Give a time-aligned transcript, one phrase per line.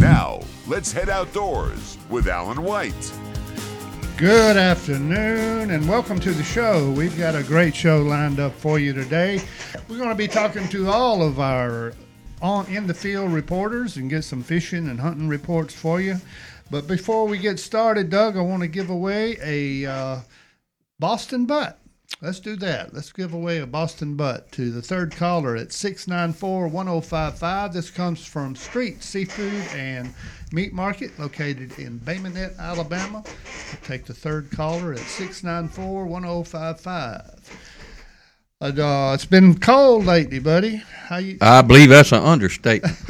[0.00, 3.12] Now, let's head outdoors with Alan White.
[4.16, 6.90] Good afternoon and welcome to the show.
[6.92, 9.42] We've got a great show lined up for you today.
[9.90, 11.92] We're going to be talking to all of our
[12.40, 16.16] on in the field reporters and get some fishing and hunting reports for you.
[16.70, 20.20] But before we get started, Doug, I want to give away a uh,
[20.98, 21.78] Boston butt.
[22.22, 22.92] Let's do that.
[22.92, 27.72] Let's give away a Boston butt to the third caller at 694 1055.
[27.72, 30.12] This comes from Street Seafood and
[30.52, 33.22] Meat Market located in Bay Minette, Alabama.
[33.24, 37.68] We'll take the third caller at 694 1055.
[38.62, 40.76] Uh, it's been cold lately, buddy.
[40.76, 41.38] How you?
[41.40, 42.94] I believe that's an understatement.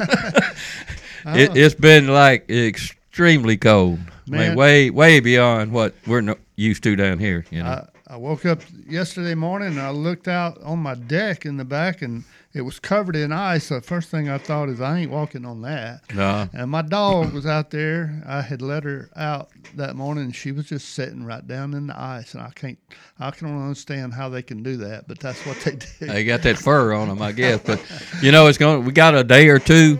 [1.25, 3.99] it, it's been like extremely cold.
[4.27, 4.39] I Man.
[4.49, 7.45] mean, way way beyond what we're no, used to down here.
[7.51, 7.85] You know.
[8.11, 12.01] I, woke up yesterday morning and I looked out on my deck in the back
[12.01, 13.69] and it was covered in ice.
[13.69, 16.01] The first thing I thought is I ain't walking on that.
[16.13, 16.49] no.
[16.53, 18.21] And my dog was out there.
[18.27, 21.87] I had let her out that morning and she was just sitting right down in
[21.87, 22.33] the ice.
[22.33, 22.77] And I can't,
[23.19, 26.07] I can not understand how they can do that, but that's what they do.
[26.07, 27.61] They got that fur on them, I guess.
[27.63, 27.81] But
[28.21, 28.83] you know, it's going.
[28.83, 29.99] We got a day or two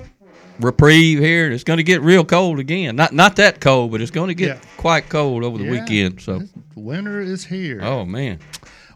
[0.61, 2.95] reprieve here, and it's going to get real cold again.
[2.95, 4.61] Not not that cold, but it's going to get Yeah.
[4.77, 5.71] quite cold over the Yeah.
[5.71, 6.21] weekend.
[6.21, 6.41] So,
[6.75, 7.79] Winter is here.
[7.83, 8.39] oh man,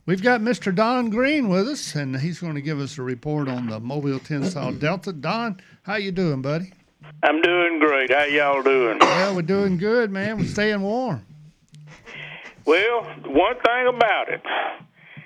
[0.08, 0.74] We've got Mr.
[0.74, 4.20] Don Green with us, and he's going to give us a report on the Mobile
[4.20, 5.12] Tensaw Delta.
[5.12, 6.72] Don, how you doing, buddy?
[7.24, 8.12] I'm doing great.
[8.14, 9.00] How y'all doing?
[9.00, 10.38] Well, we're doing good, man.
[10.38, 11.26] We're staying warm.
[12.66, 14.42] Well, one thing about it,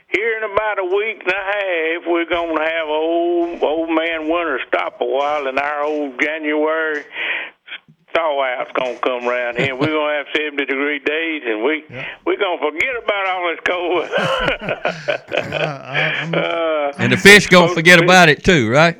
[0.09, 4.59] here in about a week and a half, we're gonna have old old man winter
[4.67, 7.03] stop a while, and our old January
[8.13, 9.75] thaw out's gonna come around here.
[9.75, 11.85] We're gonna have seventy degree days, and we
[12.25, 14.09] we're gonna forget about all this cold.
[15.39, 18.97] Uh, uh, and the fish gonna forget about it too, right?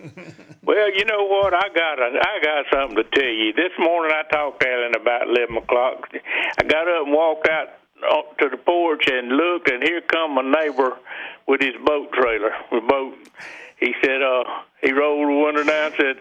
[0.63, 1.53] Well, you know what?
[1.53, 3.53] I got a, I got something to tell you.
[3.53, 6.09] This morning I talked to Alan about eleven o'clock.
[6.59, 7.67] I got up and walked out
[8.03, 10.97] uh, to the porch and looked, and here come my neighbor
[11.47, 12.51] with his boat trailer.
[12.71, 13.15] With boat,
[13.79, 14.43] he said, uh,
[14.81, 15.91] he rolled the window down.
[15.91, 16.15] and Said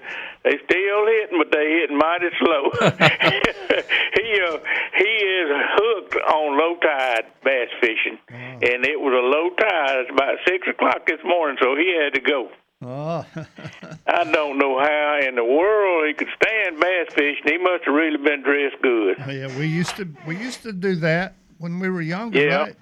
[0.45, 2.71] they still hitting, but they hitting mighty slow.
[2.81, 4.59] he uh,
[4.97, 9.99] he is hooked on low tide bass fishing, and it was a low tide.
[10.01, 12.51] It's about six o'clock this morning, so he had to go.
[12.83, 13.27] oh,
[14.07, 17.43] I don't know how in the world he could stand bass fishing.
[17.45, 19.17] He must have really been dressed good.
[19.29, 19.59] yeah.
[19.59, 22.57] We used to we used to do that when we were younger, Yeah.
[22.57, 22.77] right?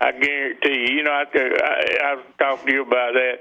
[0.00, 0.96] I guarantee you.
[0.96, 3.34] You know, I, I, I was talking to you about that.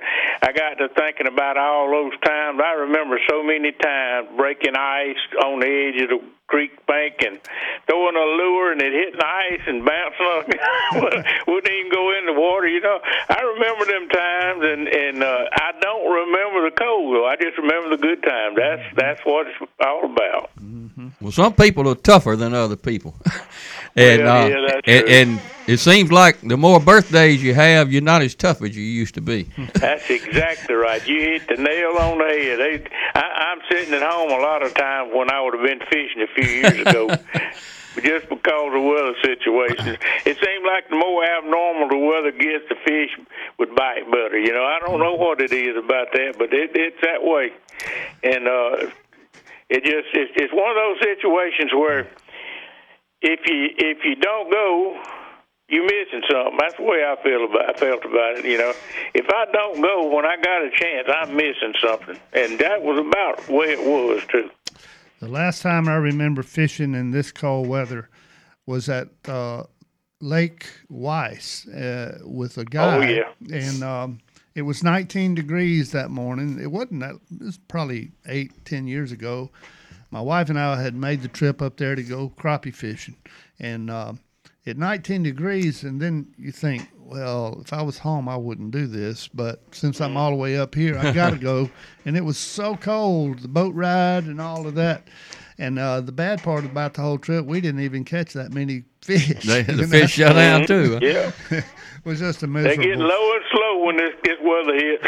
[0.44, 2.62] I got to thinking about all those times.
[2.64, 7.40] I remember so many times breaking ice on the edge of the creek bank and
[7.90, 11.26] throwing a lure and it hitting the ice and bouncing up.
[11.48, 12.68] Wouldn't even go in the water.
[12.68, 17.26] You know, I remember them times, and and uh, I don't remember the cold though.
[17.26, 18.56] I just remember the good times.
[18.56, 20.52] That's that's what it's all about.
[21.20, 23.16] Well, some people are tougher than other people,
[23.96, 28.22] and uh, yeah, and, and it seems like the more birthdays you have, you're not
[28.22, 29.44] as tough as you used to be.
[29.76, 31.06] That's exactly right.
[31.08, 32.60] You hit the nail on the head.
[32.60, 32.84] They,
[33.16, 36.22] I, I'm sitting at home a lot of times when I would have been fishing
[36.24, 37.08] a few years ago,
[38.04, 39.98] just because of weather situations.
[40.26, 43.12] It seems like the more abnormal the weather gets, the fish
[43.60, 44.40] would bite better.
[44.40, 47.52] You know, I don't know what it is about that, but it, it's that way.
[48.24, 48.92] And uh,
[49.70, 52.08] it just it's, it's one of those situations where
[53.22, 55.00] if you if you don't go,
[55.70, 56.58] you're missing something.
[56.60, 58.46] That's the way I feel about I felt about it.
[58.46, 58.74] You know,
[59.14, 63.00] if I don't go when I got a chance, I'm missing something, and that was
[63.00, 64.50] about the way it was too.
[65.20, 68.10] The last time I remember fishing in this cold weather
[68.66, 69.64] was at uh,
[70.20, 72.98] Lake Weiss uh, with a guy.
[72.98, 73.56] Oh, yeah.
[73.56, 74.20] And um,
[74.56, 76.60] it was 19 degrees that morning.
[76.60, 77.16] It wasn't that.
[77.40, 79.52] It was probably eight, ten years ago.
[80.12, 83.16] My wife and I had made the trip up there to go crappie fishing,
[83.60, 84.14] and uh,
[84.66, 88.88] at 19 degrees, and then you think, well, if I was home, I wouldn't do
[88.88, 91.70] this, but since I'm all the way up here, I got to go.
[92.04, 95.08] And it was so cold, the boat ride and all of that.
[95.60, 98.86] And uh, the bad part about the whole trip, we didn't even catch that many
[99.04, 99.44] fish.
[99.44, 99.88] They, the know?
[99.88, 100.98] fish shut down too.
[101.04, 101.64] Yeah, it
[102.04, 105.04] was just a they get low and slow when this this weather hits.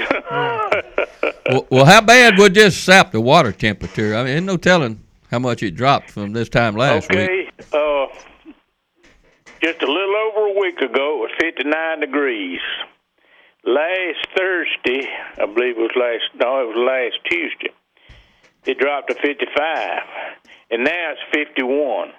[1.50, 4.16] Well, well, how bad would this sap the water temperature?
[4.16, 5.03] I mean, ain't no telling
[5.34, 7.18] how much it dropped from this time last week.
[7.18, 8.06] okay, uh,
[9.64, 12.60] just a little over a week ago, it was 59 degrees.
[13.66, 15.10] Last Thursday,
[15.42, 16.30] I believe it was last.
[16.38, 17.74] No, it was last Tuesday.
[18.66, 20.04] It dropped to 55,
[20.70, 22.10] and now it's 51.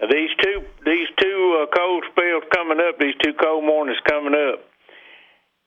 [0.00, 4.34] Now these two these two uh, cold spells coming up, these two cold mornings coming
[4.34, 4.58] up,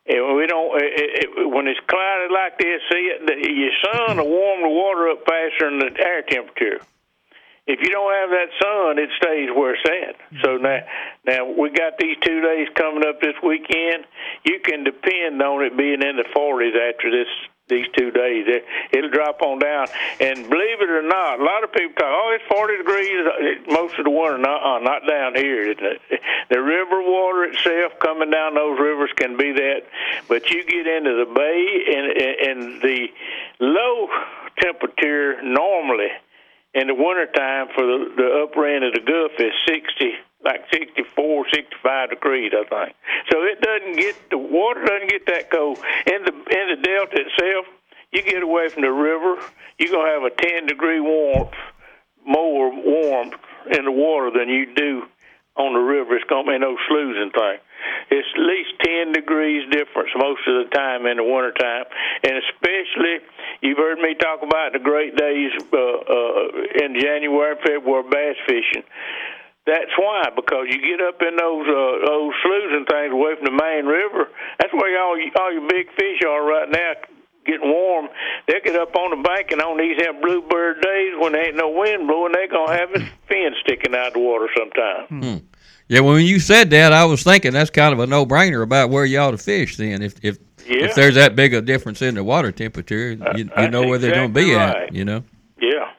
[0.06, 0.76] And we don't.
[0.84, 4.70] It, it, when it's cloudy like this, see, it, the, your sun will warm the
[4.70, 6.82] water up faster than the air temperature.
[7.66, 10.42] If you don't have that sun, it stays where it's at.
[10.44, 10.64] So mm-hmm.
[10.64, 10.80] now,
[11.26, 14.04] now we got these two days coming up this weekend.
[14.44, 17.32] You can depend on it being in the 40s after this
[17.70, 18.46] these two days.
[18.48, 19.88] It, it'll drop on down.
[20.20, 23.98] And believe it or not, a lot of people talk, oh, it's 40 degrees most
[23.98, 24.38] of the winter.
[24.38, 25.74] Not, uh, not down here.
[25.74, 26.00] The,
[26.50, 29.84] the river water itself coming down those rivers can be that.
[30.28, 31.64] But you get into the bay,
[31.96, 33.08] and, and the
[33.60, 34.08] low
[34.60, 36.10] temperature normally
[36.74, 41.46] in the wintertime for the, the upper end of the Gulf is 60 like 64,
[41.54, 42.96] 65 degrees, I think.
[43.32, 45.78] So it doesn't get the water doesn't get that cold.
[46.06, 47.66] In the in the delta itself,
[48.12, 49.42] you get away from the river,
[49.80, 51.54] you're gonna have a 10 degree warmth,
[52.26, 53.36] more warmth
[53.72, 55.04] in the water than you do
[55.56, 56.16] on the river.
[56.16, 57.62] It's gonna be no sloughs and things.
[58.10, 61.86] It's at least 10 degrees difference most of the time in the wintertime.
[62.24, 63.26] And especially,
[63.62, 68.84] you've heard me talk about the great days uh, uh, in January, February bass fishing.
[69.66, 73.48] That's why, because you get up in those uh, those sloughs and things away from
[73.48, 74.28] the main river.
[74.60, 77.00] That's where all you, all your big fish are right now,
[77.46, 78.10] getting warm.
[78.48, 81.56] They get up on the bank and on these have bluebird days when there ain't
[81.56, 85.08] no wind blowing, they gonna have his fin sticking out of the water sometime.
[85.08, 85.38] Hmm.
[85.90, 89.06] Yeah, when you said that, I was thinking that's kind of a no-brainer about where
[89.06, 89.76] you ought to fish.
[89.78, 90.86] Then, if if Yeah.
[90.86, 94.14] if there's that big a difference in the water temperature, you, you know where they're
[94.16, 94.94] going to be exactly at.
[94.96, 95.24] You know.
[95.62, 95.90] Yeah,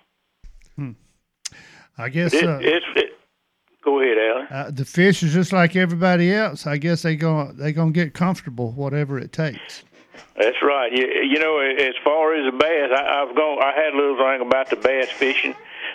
[1.98, 2.84] I guess it, uh, it's.
[2.96, 3.10] It,
[3.84, 4.46] go ahead, Alan.
[4.50, 6.66] uh, the fish is just like everybody else.
[6.66, 9.84] I guess they going they gonna get comfortable, whatever it takes.
[10.36, 10.90] That's right.
[10.92, 13.62] You, you know, as far as the bass, I, I've gone.
[13.62, 15.54] I had a little thing about the bass fishing.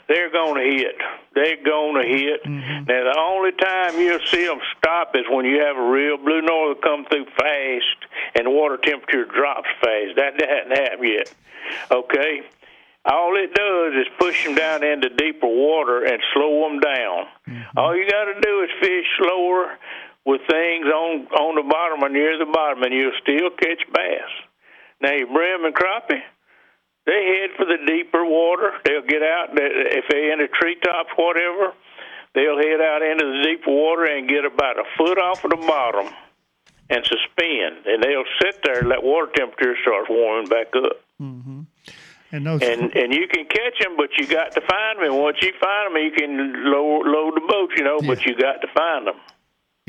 [0.10, 0.96] They're going to hit.
[1.36, 2.44] They're going to hit.
[2.44, 2.86] Mm-hmm.
[2.90, 6.42] Now, the only time you'll see them stop is when you have a real blue
[6.42, 8.00] norther come through fast
[8.34, 10.18] and the water temperature drops fast.
[10.18, 11.34] That, that hasn't happened yet.
[11.92, 12.42] Okay.
[13.06, 17.30] All it does is push them down into deeper water and slow them down.
[17.48, 17.78] Mm-hmm.
[17.78, 19.78] All you got to do is fish slower
[20.26, 24.30] with things on on the bottom or near the bottom, and you'll still catch bass.
[25.02, 26.22] Now, your brim and crappie,
[27.10, 28.78] they head for the deeper water.
[28.86, 31.74] They'll get out if they're in the treetops, whatever.
[32.36, 35.58] They'll head out into the deeper water and get about a foot off of the
[35.58, 36.14] bottom
[36.90, 38.80] and suspend, and they'll sit there.
[38.80, 41.62] and That water temperature starts warming back up mm-hmm.
[42.32, 45.06] And those and and you can catch them, but you got to find them.
[45.06, 48.00] And once you find them, you can load load the boat, you know.
[48.06, 49.16] But you got to find them.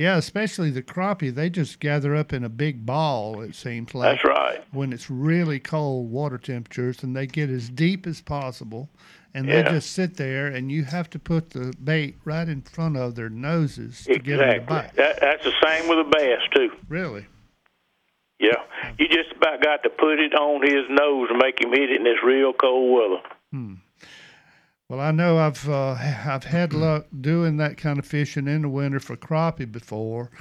[0.00, 3.42] Yeah, especially the crappie, they just gather up in a big ball.
[3.42, 4.64] It seems like That's right.
[4.72, 8.88] when it's really cold water temperatures, and they get as deep as possible,
[9.34, 12.96] and they just sit there, and you have to put the bait right in front
[12.96, 14.94] of their noses to get them to bite.
[14.94, 16.70] That, that's the same with a bass too.
[16.88, 17.26] Really?
[18.38, 18.56] Yeah,
[18.98, 21.98] you just about got to put it on his nose and make him hit it
[21.98, 23.22] in this real cold weather.
[23.52, 23.74] Hmm.
[24.90, 28.68] Well, I know I've uh, I've had luck doing that kind of fishing in the
[28.68, 30.32] winter for crappie before,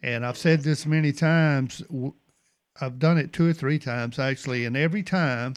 [0.00, 1.82] and I've said this many times.
[2.80, 5.54] I've done it two or three times actually, and every time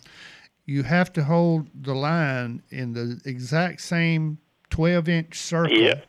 [0.66, 4.40] you have to hold the line in the exact same
[4.72, 5.78] twelve inch circle.
[5.78, 6.02] Yeah.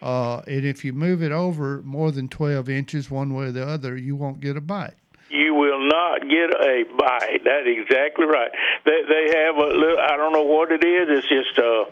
[0.00, 3.68] Uh, and if you move it over more than twelve inches one way or the
[3.68, 4.94] other, you won't get a bite.
[5.94, 7.42] Not get a bite.
[7.44, 8.50] That's exactly right.
[8.84, 9.98] They they have a little.
[9.98, 11.06] I don't know what it is.
[11.06, 11.84] It's just uh,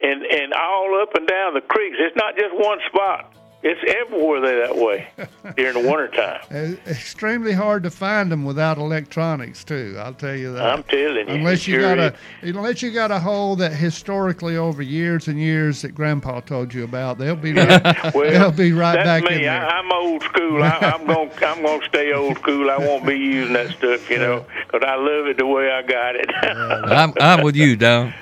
[0.00, 1.96] and and all up and down the creeks.
[1.98, 3.34] It's not just one spot.
[3.68, 5.08] It's everywhere they that way
[5.56, 6.40] during the wintertime.
[6.56, 9.96] Uh, extremely hard to find them without electronics too.
[9.98, 10.62] I'll tell you that.
[10.64, 11.34] I'm telling you.
[11.34, 12.20] unless you sure got is.
[12.42, 16.72] a unless you got a hole that historically over years and years that Grandpa told
[16.72, 19.36] you about, they'll be right, Well, they'll be right back me.
[19.36, 19.66] in there.
[19.66, 20.62] I, I'm old school.
[20.62, 21.30] I, I'm going.
[21.42, 22.70] I'm going to stay old school.
[22.70, 25.82] I won't be using that stuff, you know, because I love it the way I
[25.82, 26.30] got it.
[26.32, 28.14] I'm I'm with you, Don.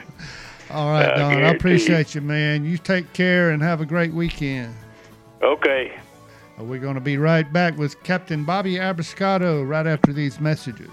[0.71, 1.45] All right, Don.
[1.45, 2.65] I appreciate you, man.
[2.65, 4.75] You take care and have a great weekend.
[5.45, 5.93] Okay.
[6.59, 10.89] We're going to be right back with Captain Bobby Abruscato right after these messages.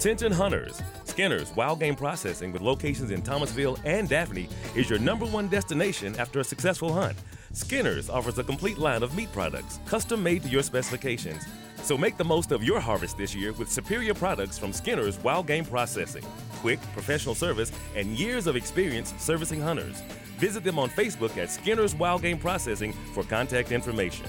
[0.00, 0.80] Attention hunters!
[1.04, 6.18] Skinner's Wild Game Processing with locations in Thomasville and Daphne is your number one destination
[6.18, 7.18] after a successful hunt.
[7.52, 11.42] Skinner's offers a complete line of meat products, custom made to your specifications.
[11.82, 15.46] So make the most of your harvest this year with superior products from Skinner's Wild
[15.46, 16.24] Game Processing.
[16.62, 20.00] quick, professional service, and years of experience servicing hunters.
[20.38, 24.24] Visit them on Facebook at Skinner's Wild Game Processing for contact information.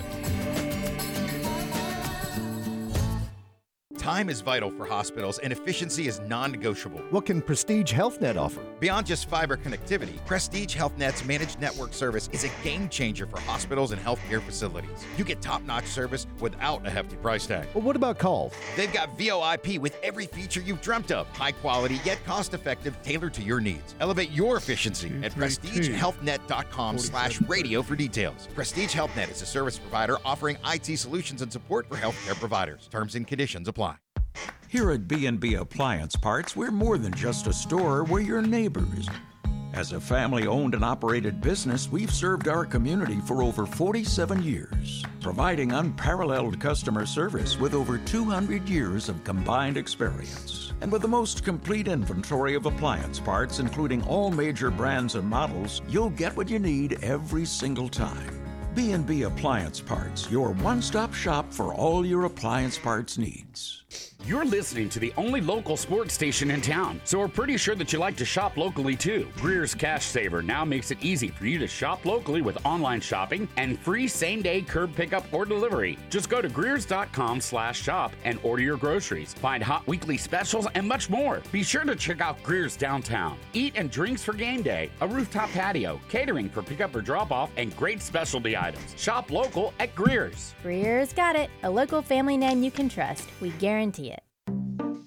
[4.02, 7.02] Time is vital for hospitals and efficiency is non negotiable.
[7.12, 8.64] What can Prestige HealthNet offer?
[8.80, 13.92] Beyond just fiber connectivity, Prestige HealthNet's managed network service is a game changer for hospitals
[13.92, 15.06] and healthcare facilities.
[15.18, 17.68] You get top notch service without a hefty price tag.
[17.76, 18.54] Well, what about calls?
[18.76, 21.28] They've got VoIP with every feature you've dreamt of.
[21.38, 23.94] High quality yet cost effective, tailored to your needs.
[24.00, 28.48] Elevate your efficiency at prestigehealthnet.com slash radio for details.
[28.56, 32.90] Prestige HealthNet is a service provider offering IT solutions and support for healthcare providers.
[32.92, 33.92] Terms and conditions apply.
[34.72, 39.06] Here at B&B Appliance Parts, we're more than just a store, we're your neighbors.
[39.74, 45.04] As a family owned and operated business, we've served our community for over 47 years,
[45.20, 50.72] providing unparalleled customer service with over 200 years of combined experience.
[50.80, 55.82] And with the most complete inventory of appliance parts, including all major brands and models,
[55.90, 58.42] you'll get what you need every single time.
[58.74, 63.84] B&B Appliance Parts, your one-stop shop for all your appliance parts needs.
[64.24, 67.92] You're listening to the only local sports station in town, so we're pretty sure that
[67.92, 69.28] you like to shop locally too.
[69.38, 73.50] Greer's Cash Saver now makes it easy for you to shop locally with online shopping
[73.58, 75.98] and free same-day curb pickup or delivery.
[76.12, 79.34] Just go to greers.com/shop and order your groceries.
[79.34, 81.42] Find hot weekly specials and much more.
[81.52, 83.40] Be sure to check out Greer's downtown.
[83.54, 87.76] Eat and drinks for game day, a rooftop patio, catering for pickup or drop-off, and
[87.76, 88.94] great specialty items.
[88.98, 90.54] Shop local at Greer's.
[90.62, 91.50] Greer's got it.
[91.64, 93.28] A local family name you can trust.
[93.42, 94.11] We guarantee it.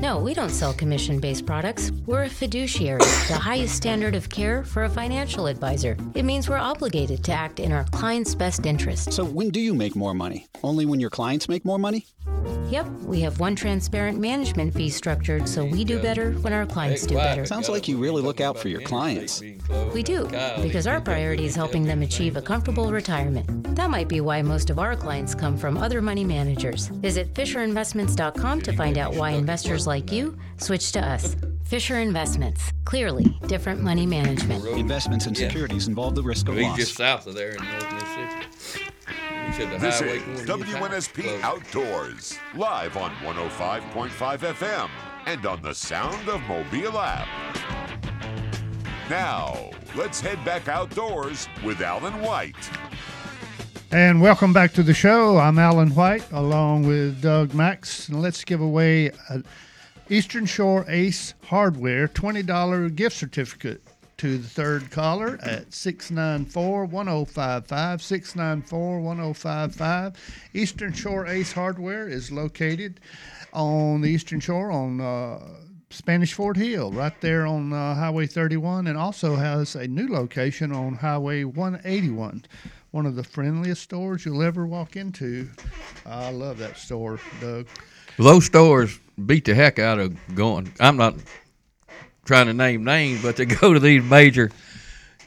[0.00, 1.92] No, we don't sell commission based products.
[2.06, 5.96] We're a fiduciary, the highest standard of care for a financial advisor.
[6.14, 9.12] It means we're obligated to act in our client's best interest.
[9.12, 10.46] So, when do you make more money?
[10.62, 12.06] Only when your clients make more money?
[12.70, 17.06] Yep, we have one transparent management fee structured so we do better when our clients
[17.06, 17.44] do better.
[17.44, 19.42] Sounds like you really look out for your clients.
[19.92, 20.26] We do,
[20.62, 23.74] because our priority is helping them achieve a comfortable retirement.
[23.76, 26.88] That might be why most of our clients come from other money managers.
[26.88, 31.36] Visit FisherInvestments.com to find out why investors like you switch to us.
[31.64, 32.72] Fisher Investments.
[32.84, 34.64] Clearly, different money management.
[34.66, 36.76] Investments and securities involve the risk of He's loss.
[36.78, 38.84] just south of there in North Mississippi.
[39.46, 41.44] He said the This is going to get WNSP closed.
[41.44, 44.90] Outdoors, live on 105.5 FM
[45.26, 47.28] and on the Sound of Mobile app.
[49.08, 52.70] Now, let's head back outdoors with Alan White.
[53.92, 55.38] And welcome back to the show.
[55.38, 58.08] I'm Alan White along with Doug Max.
[58.08, 59.42] And let's give away a
[60.08, 63.82] Eastern Shore Ace Hardware $20 gift certificate
[64.18, 68.00] to the third caller at 694 1055.
[68.00, 70.48] 694 1055.
[70.54, 73.00] Eastern Shore Ace Hardware is located
[73.52, 75.40] on the Eastern Shore on uh,
[75.92, 80.70] Spanish Fort Hill, right there on uh, Highway 31, and also has a new location
[80.70, 82.44] on Highway 181.
[82.90, 85.48] One of the friendliest stores you'll ever walk into.
[86.04, 87.66] I love that store, Doug.
[88.16, 90.72] Those stores beat the heck out of going.
[90.80, 91.14] I'm not
[92.24, 94.50] trying to name names, but to go to these major,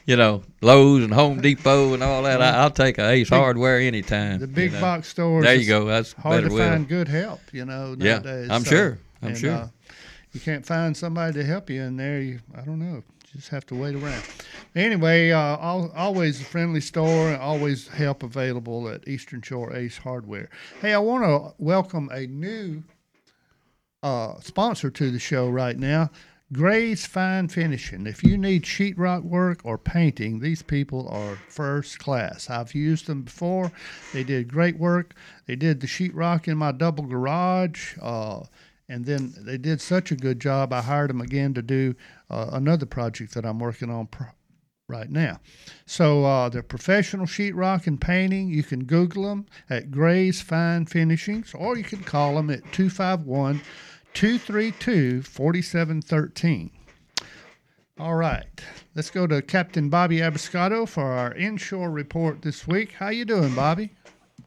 [0.04, 3.38] you know, Lowe's and Home Depot and all that, I, I'll take a Ace Big-
[3.38, 4.40] Hardware anytime.
[4.40, 4.80] The big you know.
[4.82, 5.44] box stores.
[5.44, 5.86] There you go.
[5.86, 7.40] That's hard to find good help.
[7.52, 7.96] You know.
[7.98, 8.50] Yeah, Nowadays.
[8.50, 8.98] I'm So, sure.
[9.22, 9.52] I'm and, sure.
[9.52, 9.68] Uh,
[10.32, 12.20] you can't find somebody to help you in there.
[12.20, 13.02] You, I don't know.
[13.34, 14.22] Just have to wait around.
[14.76, 17.30] Anyway, uh, al always a friendly store.
[17.30, 20.48] and Always help available at Eastern Shore Ace Hardware.
[20.80, 22.84] Hey, I want to welcome a new
[24.04, 26.10] uh, sponsor to the show right now.
[26.52, 28.06] Gray's Fine Finishing.
[28.06, 32.48] If you need sheetrock work or painting, these people are first class.
[32.48, 33.72] I've used them before.
[34.12, 35.14] They did great work.
[35.46, 37.96] They did the sheetrock in my double garage.
[38.00, 38.44] Uh,
[38.88, 41.94] and then they did such a good job, I hired them again to do
[42.30, 44.24] uh, another project that I'm working on pr-
[44.88, 45.40] right now.
[45.86, 48.48] So uh, they're professional sheetrock and painting.
[48.48, 53.60] You can Google them at Gray's Fine Finishings, or you can call them at 251
[54.12, 56.70] 232 4713.
[57.98, 58.46] All right,
[58.96, 62.92] let's go to Captain Bobby Abruscato for our inshore report this week.
[62.92, 63.92] How you doing, Bobby?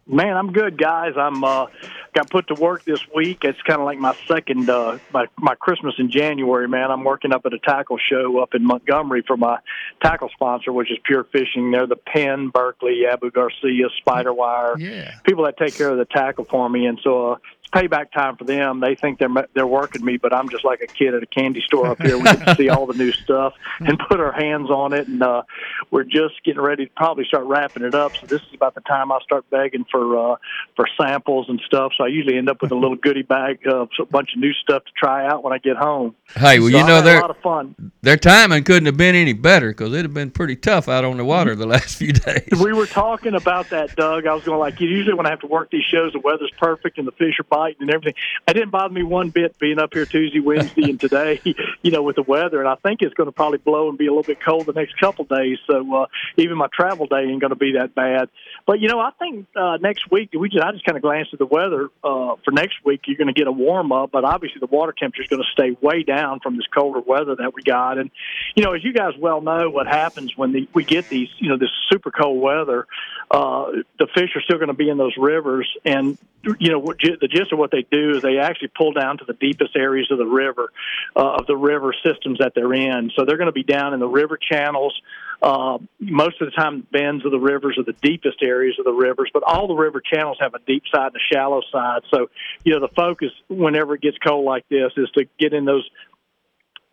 [0.10, 1.14] Man, I'm good, guys.
[1.18, 1.68] I'm uh,
[2.14, 3.40] got put to work this week.
[3.44, 6.68] It's kind of like my second uh, my my Christmas in January.
[6.68, 9.60] Man, I'm working up at a tackle show up in Montgomery for my
[10.02, 11.72] tackle sponsor, which is Pure Fishing.
[11.72, 14.80] They're the Penn, Berkley, Abu Garcia, Spiderwire.
[14.80, 15.16] Yeah.
[15.26, 17.38] People that take care of the tackle for me, and so uh,
[17.74, 18.80] payback time for them.
[18.80, 21.62] They think they're they're working me, but I'm just like a kid at a candy
[21.62, 22.18] store up here.
[22.18, 25.22] We get to see all the new stuff and put our hands on it, and
[25.22, 25.44] uh,
[25.92, 28.16] we're just getting ready to probably start wrapping it up.
[28.18, 30.36] So this is about the time I start begging for uh,
[30.76, 31.92] for samples and stuff.
[31.98, 34.54] So I usually end up with a little goodie bag of a bunch of new
[34.54, 36.16] stuff to try out when I get home.
[36.36, 37.92] Hey, well, So you know they're a lot of fun.
[38.02, 41.18] their timing couldn't have been any better because it'd have been pretty tough out on
[41.18, 42.48] the water the last few days.
[42.62, 44.26] We were talking about that, Doug.
[44.28, 46.52] I was going like, you usually when I have to work these shows, the weather's
[46.58, 48.14] perfect and the fish are biting and everything.
[48.48, 51.42] It didn't bother me one bit being up here Tuesday, Wednesday, and today.
[51.84, 54.08] You know, with the weather, and I think it's going to probably blow and be
[54.08, 55.58] a little bit cold the next couple of days.
[55.68, 58.30] So uh, even my travel day ain't going to be that bad.
[58.66, 61.34] But you know, I think uh, next week we just I just kind of glanced
[61.34, 63.02] at the weather uh, for next week.
[63.06, 65.50] You're going to get a warm up, but obviously the water temperature is going to
[65.52, 67.98] stay way down from this colder weather that we got.
[67.98, 68.12] And
[68.56, 71.50] you know, as you guys well know, what happens when the, we get these, you
[71.50, 72.88] know, this super cold weather,
[73.32, 76.18] uh, the fish are still going to be in those rivers, and
[76.60, 79.26] you know, what, the gist of what they do is they actually pull down to
[79.26, 80.72] the deepest areas of the river,
[81.16, 83.12] uh, of the river systems that they're in.
[83.16, 85.00] So they're going to be down in the river channels.
[85.42, 88.92] Uh, most of the time, bends of the rivers are the deepest areas of the
[88.92, 92.02] rivers, but all the river channels have a deep side and a shallow side.
[92.12, 92.30] So,
[92.64, 95.88] you know, the focus whenever it gets cold like this is to get in those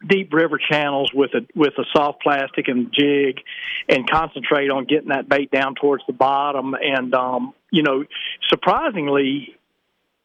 [0.07, 3.41] deep river channels with a with a soft plastic and jig
[3.89, 8.05] and concentrate on getting that bait down towards the bottom and um you know
[8.49, 9.57] surprisingly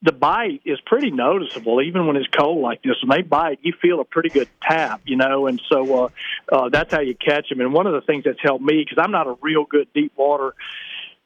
[0.01, 2.95] the bite is pretty noticeable even when it's cold like this.
[3.03, 6.09] When they bite you feel a pretty good tap you know and so uh,
[6.51, 9.01] uh that's how you catch them and one of the things that's helped me because
[9.03, 10.53] i'm not a real good deep water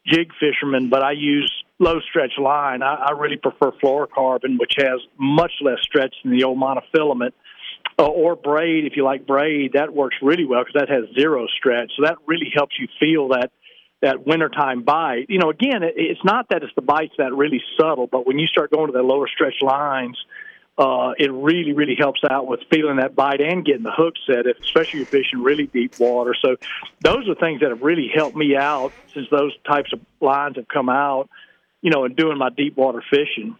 [0.06, 2.82] jig fisherman but i use low stretch line.
[2.82, 7.34] I, I really prefer fluorocarbon which has much less stretch than the old monofilament
[8.00, 9.74] uh, or braid if you like braid.
[9.74, 11.92] That works really well because that has zero stretch.
[11.98, 13.52] So that really helps you feel that
[14.04, 17.62] that wintertime bite you know again it, it's not that it's the bites that really
[17.80, 20.18] subtle but when you start going to the lower stretch lines
[20.78, 24.46] uh, it really really helps out with feeling that bite and getting the hook set
[24.46, 26.58] if especially if you're fishing really deep water so
[27.02, 30.68] those are things that have really helped me out since those types of lines have
[30.68, 31.30] come out
[31.82, 33.56] you know and doing my deep water fishing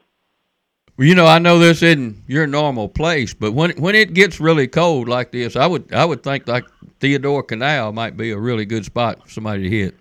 [0.98, 4.42] Well, you know, I know this isn't your normal place, but when when it gets
[4.42, 6.66] really cold like this, I would I would think like
[7.00, 9.96] Theodore Canal might be a really good spot for somebody to hit.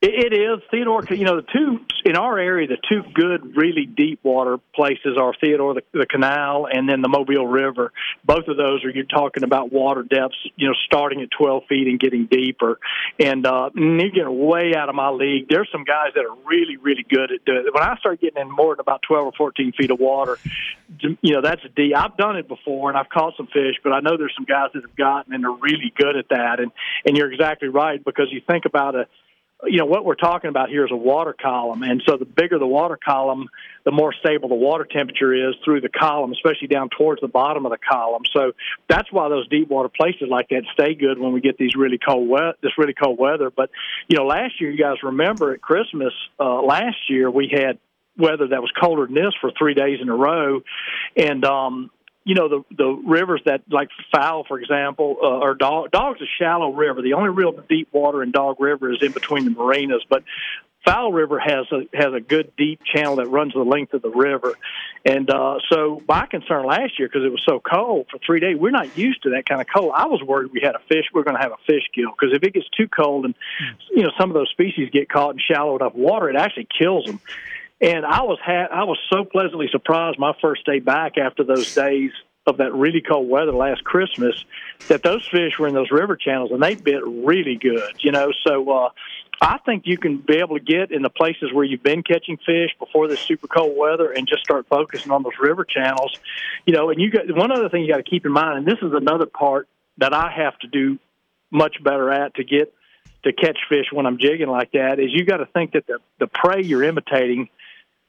[0.00, 1.02] It, is Theodore.
[1.10, 5.34] You know, the two in our area, the two good, really deep water places are
[5.40, 7.92] Theodore, the, the canal, and then the Mobile River.
[8.24, 10.36] Both of those are you're talking about water depths.
[10.54, 12.78] You know, starting at 12 feet and getting deeper.
[13.18, 15.46] And uh, you're getting way out of my league.
[15.48, 17.74] There's some guys that are really, really good at doing it.
[17.74, 20.38] When I start getting in more than about 12 or 14 feet of water,
[21.00, 21.96] you know, that's a deep.
[21.96, 24.70] I've done it before and I've caught some fish, but I know there's some guys
[24.74, 26.60] that have gotten and are really good at that.
[26.60, 26.70] And
[27.04, 29.08] and you're exactly right because you think about a
[29.64, 31.82] you know what we're talking about here is a water column.
[31.82, 33.48] And so the bigger the water column
[33.84, 37.66] the more stable the water temperature is through the column especially down towards the bottom
[37.66, 38.22] of the column.
[38.32, 38.52] So
[38.88, 41.98] that's why those deep water places like that stay good when we get these really
[41.98, 43.50] cold wet this really cold weather.
[43.50, 43.70] But
[44.06, 47.78] you know last year you guys remember at christmas uh last year we had
[48.16, 50.60] weather that was colder than this for three days in a row.
[51.16, 51.90] And um
[52.28, 55.90] you know the the rivers that like Fowl, for example, uh, or Dog.
[55.90, 57.00] Dog's a shallow river.
[57.00, 60.24] The only real deep water in Dog River is in between the marinas, but
[60.84, 64.10] Fowl River has a has a good deep channel that runs the length of the
[64.10, 64.54] river,
[65.06, 68.58] and uh, so my concern last year because it was so cold for three days,
[68.58, 69.92] we're not used to that kind of cold.
[69.96, 72.10] I was worried we had a fish, we are going to have a fish kill
[72.10, 73.34] because if it gets too cold and
[73.90, 77.06] you know some of those species get caught in shallow enough water, it actually kills
[77.06, 77.20] them.
[77.80, 81.74] And I was ha- I was so pleasantly surprised my first day back after those
[81.74, 82.10] days
[82.46, 84.44] of that really cold weather last Christmas
[84.88, 88.32] that those fish were in those river channels and they bit really good, you know.
[88.46, 88.88] So uh
[89.40, 92.38] I think you can be able to get in the places where you've been catching
[92.38, 96.18] fish before this super cold weather and just start focusing on those river channels.
[96.66, 98.66] You know, and you got one other thing you got to keep in mind, and
[98.66, 100.98] this is another part that I have to do
[101.52, 102.74] much better at to get
[103.24, 105.98] to catch fish when I'm jigging like that is you got to think that the
[106.18, 107.48] the prey you're imitating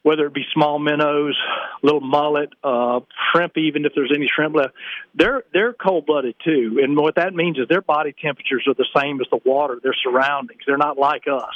[0.04, 1.38] whether it be small minnows,
[1.84, 4.74] little mullet, uh, shrimp, even if there's any shrimp left,
[5.14, 6.80] they're they're cold blooded too.
[6.82, 9.96] And what that means is their body temperatures are the same as the water, their
[10.04, 10.62] surroundings.
[10.66, 11.54] They're not like us.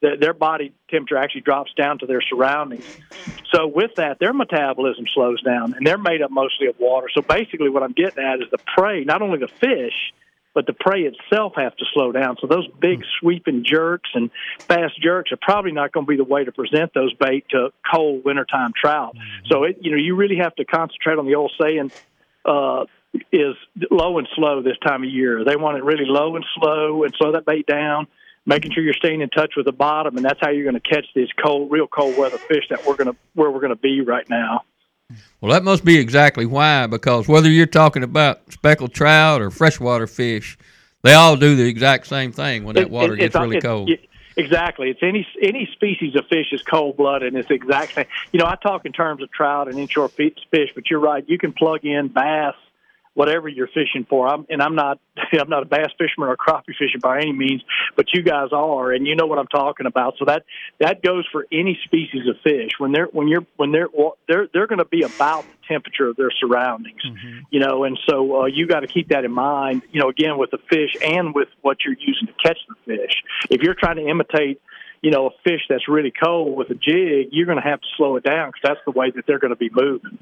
[0.00, 2.84] Their, their body temperature actually drops down to their surroundings.
[3.52, 7.08] So with that, their metabolism slows down, and they're made up mostly of water.
[7.14, 10.12] So basically, what I'm getting at is the prey, not only the fish,
[10.54, 12.36] but the prey itself has to slow down.
[12.40, 16.24] So those big sweeping jerks and fast jerks are probably not going to be the
[16.24, 19.16] way to present those bait to cold wintertime trout.
[19.46, 21.90] So it, you know, you really have to concentrate on the old saying.
[22.44, 22.86] Uh,
[23.30, 23.54] is
[23.90, 25.44] low and slow this time of year.
[25.44, 28.06] They want it really low and slow and slow that bait down,
[28.46, 30.88] making sure you're staying in touch with the bottom, and that's how you're going to
[30.88, 33.76] catch these cold, real cold weather fish that we're going to where we're going to
[33.76, 34.62] be right now.
[35.40, 40.06] Well, that must be exactly why, because whether you're talking about speckled trout or freshwater
[40.06, 40.56] fish,
[41.02, 43.90] they all do the exact same thing when that water it- gets really it's- cold.
[43.90, 44.88] it- Exactly.
[44.88, 48.06] It's any any species of fish is cold blooded, and it's the exact same.
[48.32, 51.22] You know, I talk in terms of trout and inshore fi- fish, but you're right.
[51.28, 52.54] You can plug in bass,
[53.14, 54.26] whatever you're fishing for.
[54.26, 54.98] I'm, and I'm not
[55.32, 57.62] I'm not a bass fisherman or crappie fisher by any means,
[57.96, 60.14] but you guys are, and you know what I'm talking about.
[60.18, 60.44] So that
[60.80, 62.72] that goes for any species of fish.
[62.78, 63.88] When they're when you're when they're
[64.28, 67.02] they're they're going to be about the temperature of their surroundings,
[67.50, 69.82] you know, and so uh, you got to keep that in mind.
[69.92, 73.22] You know, again with the fish and with what you're using to catch the fish.
[73.50, 74.60] If you're trying to imitate
[75.02, 77.86] you know, a fish that's really cold with a jig, you're going to have to
[77.96, 80.16] slow it down because that's the way that they're going to be moving.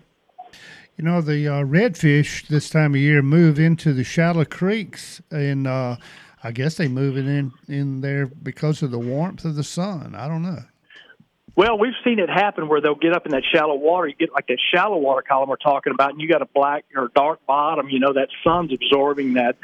[1.00, 5.66] You know, the uh, redfish this time of year move into the shallow creeks, and
[5.66, 5.96] uh,
[6.44, 10.14] I guess they move it in in there because of the warmth of the sun.
[10.14, 10.58] I don't know.
[11.60, 14.08] Well, we've seen it happen where they'll get up in that shallow water.
[14.08, 16.86] You get like that shallow water column we're talking about, and you got a black
[16.96, 17.90] or dark bottom.
[17.90, 19.58] You know that sun's absorbing that.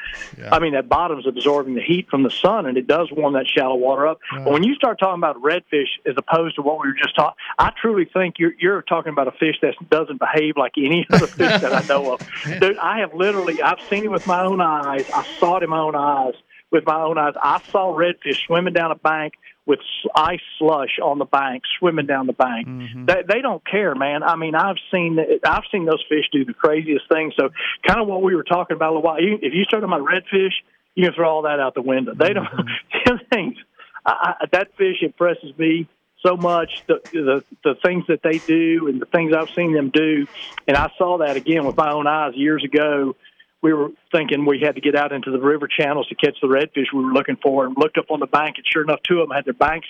[0.52, 3.46] I mean, that bottom's absorbing the heat from the sun, and it does warm that
[3.48, 4.18] shallow water up.
[4.30, 7.36] But when you start talking about redfish as opposed to what we were just talking,
[7.58, 11.26] I truly think you're you're talking about a fish that doesn't behave like any other
[11.26, 12.20] fish that I know of.
[12.60, 15.10] Dude, I have literally I've seen it with my own eyes.
[15.14, 16.34] I saw it in my own eyes
[16.70, 17.34] with my own eyes.
[17.40, 19.34] I saw redfish swimming down a bank
[19.66, 19.80] with
[20.14, 22.68] ice slush on the bank, swimming down the bank.
[22.68, 23.06] Mm-hmm.
[23.06, 24.22] They, they don't care, man.
[24.22, 27.34] I mean, I've seen I've seen those fish do the craziest things.
[27.38, 27.50] So,
[27.86, 29.20] kind of what we were talking about a while.
[29.20, 30.52] You, if you start about redfish,
[30.94, 32.14] you can throw all that out the window.
[32.14, 32.46] They don't.
[32.46, 32.98] Mm-hmm.
[33.06, 33.56] them things.
[34.04, 35.88] I, I, that fish impresses me
[36.24, 36.84] so much.
[36.86, 40.26] The, the the things that they do and the things I've seen them do,
[40.68, 43.16] and I saw that again with my own eyes years ago
[43.62, 46.46] we were thinking we had to get out into the river channels to catch the
[46.48, 49.20] redfish we were looking for, and looked up on the bank, and sure enough, two
[49.20, 49.88] of them had their banks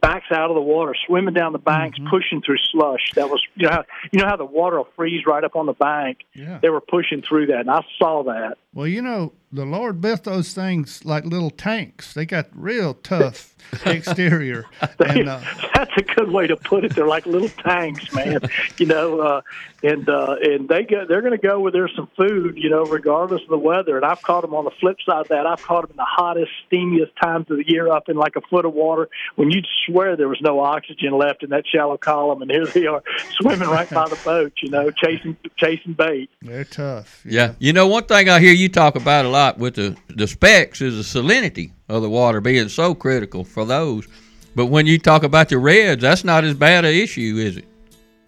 [0.00, 3.12] backs out of the water, swimming down the banks, pushing through slush.
[3.14, 5.66] That was you know how you know how the water will freeze right up on
[5.66, 6.18] the bank.
[6.34, 6.58] Yeah.
[6.60, 8.58] They were pushing through that, and I saw that.
[8.74, 12.12] Well, you know, the Lord built those things like little tanks.
[12.14, 14.66] They got real tough exterior.
[15.04, 15.40] and uh,
[15.74, 16.94] That's a good way to put it.
[16.94, 18.40] They're like little tanks, man.
[18.76, 19.40] you know, uh,
[19.82, 22.56] and uh, and they go, they're going to go where there's some food.
[22.58, 23.96] You know, regardless of the weather.
[23.96, 25.46] And I've caught them on the flip side of that.
[25.46, 28.40] I've caught them in the hottest, steamiest times of the year, up in like a
[28.40, 32.42] foot of water, when you'd swear there was no oxygen left in that shallow column,
[32.42, 33.02] and here they are
[33.40, 34.52] swimming right by the boat.
[34.62, 36.30] You know, chasing chasing bait.
[36.42, 37.22] they're tough.
[37.24, 37.54] Yeah.
[37.58, 40.80] You know, one thing I hear you talk about a lot with the, the specs
[40.80, 44.06] is the salinity of the water being so critical for those.
[44.54, 47.64] But when you talk about the reds, that's not as bad an issue, is it?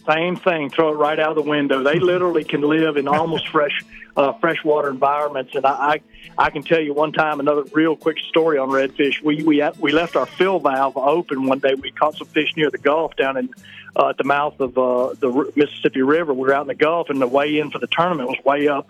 [0.08, 0.70] Same thing.
[0.70, 1.82] Throw it right out of the window.
[1.82, 3.84] They literally can live in almost fresh,
[4.16, 5.54] uh, freshwater environments.
[5.54, 6.00] And I, I,
[6.38, 9.22] I can tell you one time another real quick story on redfish.
[9.22, 11.74] We we we left our fill valve open one day.
[11.74, 13.50] We caught some fish near the Gulf down in
[13.96, 16.32] uh, at the mouth of uh, the Mississippi River.
[16.32, 18.68] We were out in the Gulf, and the way in for the tournament was way
[18.68, 18.88] up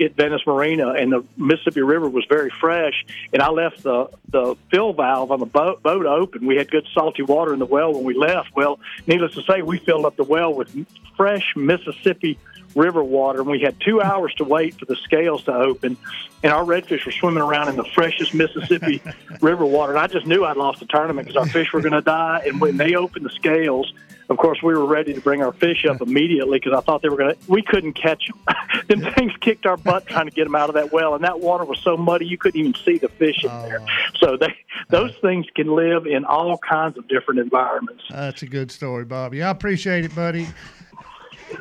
[0.00, 3.04] at Venice Marina, and the Mississippi River was very fresh.
[3.32, 6.46] And I left the the fill valve on the boat boat open.
[6.46, 8.54] We had good salty water in the well when we left.
[8.54, 12.38] Well, needless to say, we filled up the well with fresh Mississippi
[12.74, 15.96] river water, and we had two hours to wait for the scales to open.
[16.42, 19.00] And our redfish were swimming around in the freshest Mississippi
[19.40, 19.92] river water.
[19.92, 22.42] And I just knew I'd lost the tournament because our fish were going to die.
[22.46, 23.92] And when they opened the scales,
[24.28, 27.08] of course, we were ready to bring our fish up immediately because I thought they
[27.08, 27.40] were going to.
[27.48, 28.28] We couldn't catch
[28.88, 29.00] them.
[29.00, 31.40] them things kicked our butt trying to get them out of that well, and that
[31.40, 33.80] water was so muddy you couldn't even see the fish in there.
[33.80, 33.86] Oh.
[34.18, 34.50] So they, uh,
[34.88, 38.04] those things can live in all kinds of different environments.
[38.10, 39.42] That's a good story, Bobby.
[39.42, 40.48] I appreciate it, buddy.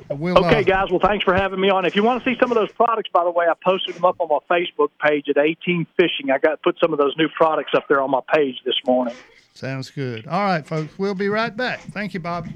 [0.10, 0.90] We'll, Okay, uh, guys.
[0.90, 1.86] Well, thanks for having me on.
[1.86, 4.06] If you want to see some of those products, by the way, I posted them
[4.06, 6.32] up on my Facebook page at 18 Fishing.
[6.32, 9.16] I got put some of those new products up there on my page this morning.
[9.54, 10.28] Sounds good.
[10.28, 10.98] All right, folks.
[10.98, 11.80] We'll be right back.
[11.82, 12.52] Thank you, Bobby.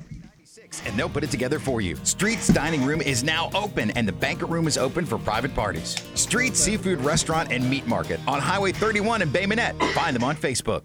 [0.86, 1.96] and they'll put it together for you.
[2.04, 6.02] Street's Dining Room is now open, and the banquet room is open for private parties.
[6.16, 9.78] Street Seafood Restaurant and Meat Market on Highway 31 in Bay Minette.
[9.94, 10.84] Find them on Facebook.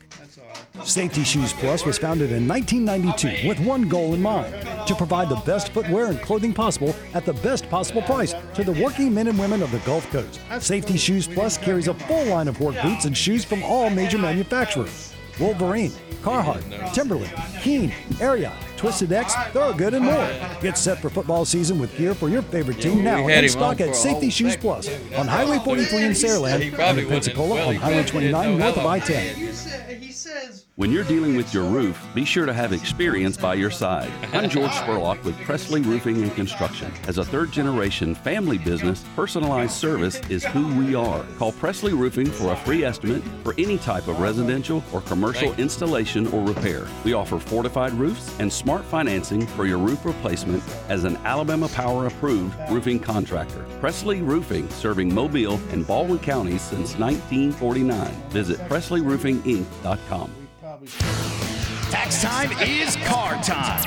[0.84, 4.52] Safety Shoes Plus was founded in 1992 with one goal in mind
[4.86, 8.72] to provide the best footwear and clothing possible at the best possible price to the
[8.82, 10.40] working men and women of the Gulf Coast.
[10.60, 14.18] Safety Shoes Plus carries a full line of work boots and shoes from all major
[14.18, 15.14] manufacturers.
[15.38, 17.32] Wolverine, Carhartt, Timberland,
[17.62, 20.26] Keen, Ariat, Twisted X, Thorogood, and more.
[20.62, 23.88] Get set for football season with gear for your favorite team now in stock at
[23.88, 24.88] for Safety Shoes Plus
[25.18, 28.82] on Highway 43 in Saraland He and in wouldn't- Pensacola on Highway 29 north of
[28.82, 30.64] how I-10.
[30.76, 34.10] When you're dealing with your roof, be sure to have experience by your side.
[34.32, 36.90] I'm George Spurlock with Presley Roofing and Construction.
[37.06, 41.22] As a third generation family business, personalized service is who we are.
[41.38, 46.26] Call Presley Roofing for a free estimate for any type of residential or commercial installation
[46.28, 46.86] or repair.
[47.04, 52.06] We offer fortified roofs and smart financing for your roof replacement as an Alabama Power
[52.06, 53.66] approved roofing contractor.
[53.80, 58.12] Presley Roofing, serving Mobile and Baldwin counties since 1949.
[58.28, 61.19] Visit PresleyRoofingInc.com.
[61.90, 63.82] Tax time is car time.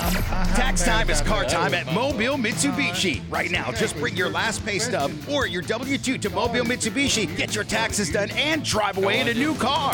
[0.55, 3.21] Tax time is car time at Mobile Mitsubishi.
[3.29, 7.33] Right now, just bring your last pay stub or your W 2 to Mobile Mitsubishi,
[7.37, 9.93] get your taxes done, and drive away in a new car.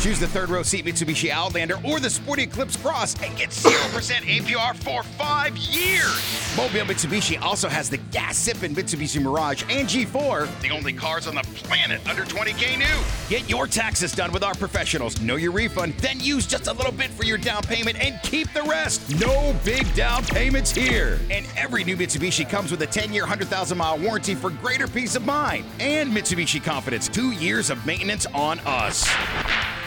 [0.00, 3.72] Choose the third row seat Mitsubishi Outlander or the Sporty Eclipse Cross and get 0%
[3.72, 6.40] APR for five years.
[6.56, 11.34] Mobile Mitsubishi also has the gas sipping Mitsubishi Mirage and G4, the only cars on
[11.34, 13.04] the planet under 20K new.
[13.28, 15.20] Get your taxes done with our professionals.
[15.20, 18.52] Know your refund, then use just a little bit for your down payment and keep
[18.52, 19.18] the rest.
[19.20, 21.18] No big down payments here.
[21.30, 25.16] And every new Mitsubishi comes with a 10 year, 100,000 mile warranty for greater peace
[25.16, 25.64] of mind.
[25.78, 29.04] And Mitsubishi Confidence, two years of maintenance on us.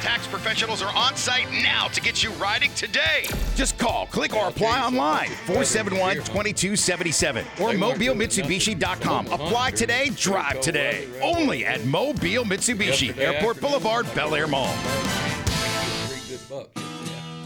[0.03, 3.25] Tax professionals are on site now to get you riding today.
[3.55, 9.27] Just call, click, or apply online 471 2277 or mobilemitsubishi.com.
[9.27, 11.07] Apply today, drive today.
[11.21, 14.75] Only at Mobile Mitsubishi, Airport Boulevard, Bel Air Mall.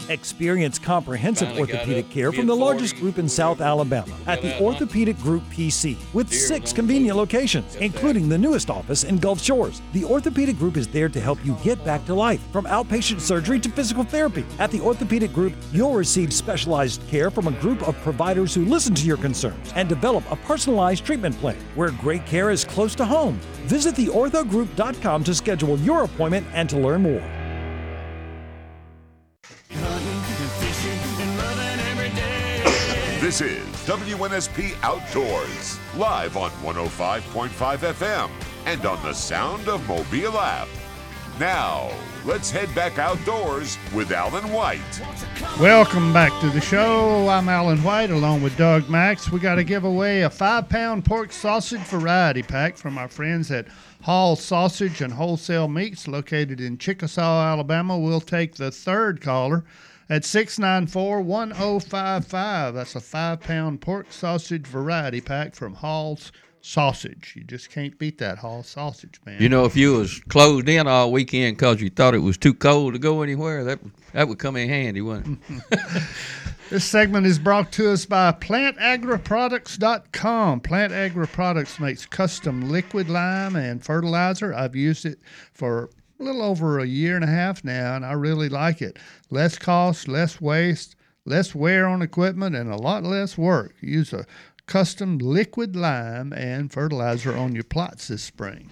[0.08, 4.58] Experience comprehensive Finally orthopedic care from the largest group in South Alabama at the?
[4.60, 9.82] Orthopedic Group PC with six convenient locations, including the newest office in Gulf Shores.
[9.92, 13.60] The Orthopedic Group is there to help you get back to life, from outpatient surgery
[13.60, 14.44] to physical therapy.
[14.58, 18.94] At the Orthopedic Group, you'll receive specialized care from a group of providers who listen
[18.94, 23.04] to your concerns and develop a personalized treatment plan where great care is close to
[23.04, 23.38] home.
[23.66, 27.37] Visit theorthogroup.com to schedule your appointment and to learn more.
[33.28, 38.30] This is WNSP Outdoors, live on 105.5 FM
[38.64, 40.66] and on the Sound of Mobile app.
[41.38, 41.90] Now,
[42.24, 45.02] let's head back outdoors with Alan White.
[45.60, 47.28] Welcome back to the show.
[47.28, 49.30] I'm Alan White along with Doug Max.
[49.30, 53.50] We got to give away a five pound pork sausage variety pack from our friends
[53.50, 53.68] at
[54.04, 57.98] Hall Sausage and Wholesale Meats located in Chickasaw, Alabama.
[57.98, 59.66] We'll take the third caller
[60.10, 62.74] at 694 1055.
[62.74, 67.34] That's a five pound pork sausage variety pack from Hall's Sausage.
[67.36, 69.40] You just can't beat that Hall Sausage, man.
[69.40, 72.54] You know, if you was closed in all weekend because you thought it was too
[72.54, 73.78] cold to go anywhere, that
[74.12, 76.02] that would come in handy, wouldn't it?
[76.70, 80.60] This segment is brought to us by PlantAgriProducts.com.
[80.60, 84.52] Plant Agri Products makes custom liquid lime and fertilizer.
[84.52, 85.18] I've used it
[85.54, 85.88] for
[86.18, 88.98] a little over a year and a half now, and I really like it.
[89.30, 93.74] Less cost, less waste, less wear on equipment, and a lot less work.
[93.80, 94.26] Use a
[94.66, 98.70] custom liquid lime and fertilizer on your plots this spring.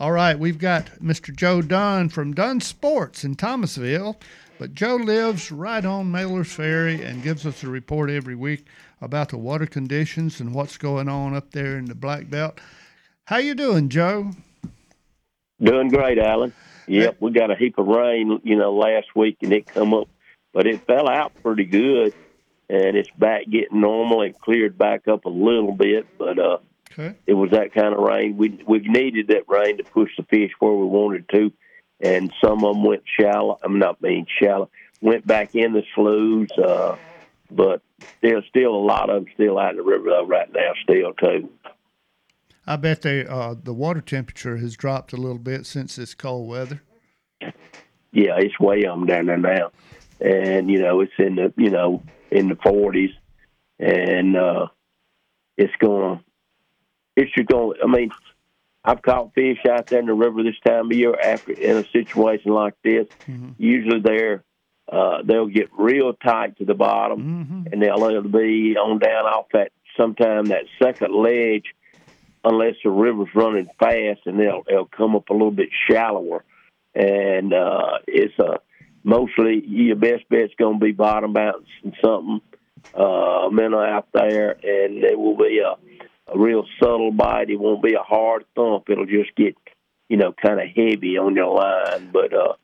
[0.00, 1.34] All right, we've got Mr.
[1.34, 4.18] Joe Dunn from Dunn Sports in Thomasville.
[4.58, 8.66] But Joe lives right on Mailer's Ferry and gives us a report every week
[9.00, 12.60] about the water conditions and what's going on up there in the Black Belt.
[13.24, 14.30] How you doing, Joe?
[15.62, 16.52] Doing great, Alan.
[16.86, 20.08] Yep, we got a heap of rain, you know, last week, and it come up,
[20.52, 22.12] but it fell out pretty good,
[22.68, 24.22] and it's back getting normal.
[24.22, 26.58] It cleared back up a little bit, but uh,
[26.92, 27.16] Okay.
[27.26, 28.36] it was that kind of rain.
[28.36, 31.50] We we needed that rain to push the fish where we wanted to,
[32.00, 33.58] and some of them went shallow.
[33.62, 34.68] I'm not being shallow.
[35.00, 36.96] Went back in the sloughs, uh,
[37.50, 37.80] but
[38.22, 41.14] there's still a lot of them still out in the river though right now, still
[41.14, 41.48] too.
[42.66, 46.48] I bet they uh, the water temperature has dropped a little bit since this cold
[46.48, 46.82] weather.
[48.12, 49.70] yeah, it's way on down there now,
[50.20, 53.10] and you know it's in the you know in the forties,
[53.78, 54.66] and uh,
[55.56, 56.18] it's going.
[56.18, 56.24] to
[57.16, 57.72] It's just gonna.
[57.82, 58.10] I mean,
[58.84, 61.88] I've caught fish out there in the river this time of year after in a
[61.90, 63.06] situation like this.
[63.58, 64.42] Usually they're
[64.90, 67.20] uh, they'll get real tight to the bottom,
[67.72, 71.64] and they'll be on down off that sometime that second ledge,
[72.44, 76.44] unless the river's running fast, and they'll they'll come up a little bit shallower
[76.94, 78.60] and uh, it's a
[79.02, 82.40] mostly your best bet's going to be bottom bouncing something
[82.94, 87.50] uh, minnow out there, and it will be a, a real subtle bite.
[87.50, 88.88] It won't be a hard thump.
[88.88, 89.56] It'll just get
[90.08, 92.54] you know kind of heavy on your line, but uh,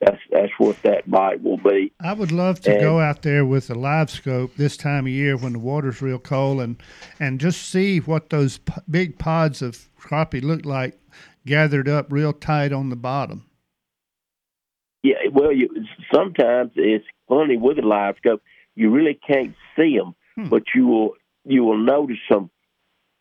[0.00, 1.92] That's that's what that bite will be.
[2.00, 5.12] I would love to And- go out there with a live scope this time of
[5.12, 6.76] year when the water's real cold and
[7.18, 10.98] and just see what those p- big pods of crappie look like
[11.46, 13.46] gathered up real tight on the bottom.
[15.02, 15.68] Yeah, well, you
[16.12, 18.42] sometimes it's funny with a live scope.
[18.74, 20.48] You really can't see them, hmm.
[20.48, 22.50] but you will you will notice some.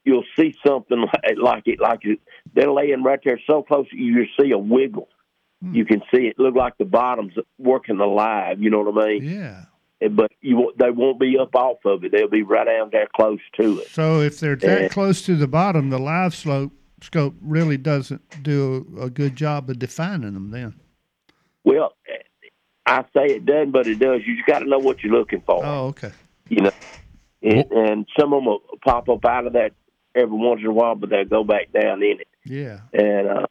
[0.04, 2.20] You'll see something like, like it, like it,
[2.54, 3.86] they're laying right there so close.
[3.92, 5.08] You just see a wiggle.
[5.74, 8.62] You can see it look like the bottom's working alive.
[8.62, 9.24] You know what I mean?
[9.24, 9.66] Yeah.
[10.12, 12.12] But you they won't be up off of it.
[12.12, 13.88] They'll be right down there close to it.
[13.88, 14.88] So if they're that Yeah.
[14.90, 19.80] close to the bottom, the live slope scope really doesn't do a good job of
[19.80, 20.52] defining them.
[20.52, 20.76] Then.
[21.64, 21.94] Well,
[22.86, 24.22] I say it doesn't, but it does.
[24.26, 25.66] You just got to know what you're looking for.
[25.66, 26.12] Oh, okay.
[26.50, 26.72] you know,
[27.42, 29.72] and, and some of them will pop up out of that
[30.14, 32.28] every once in a while, but they'll go back down in it.
[32.44, 32.82] Yeah.
[32.94, 33.46] And uh,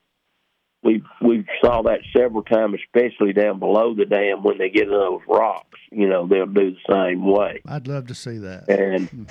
[0.85, 4.91] we we saw that several times, especially down below the dam when they get in
[4.91, 5.79] those rocks.
[5.91, 8.69] You know, they'll do the same way, I'd love to see that.
[8.69, 9.29] and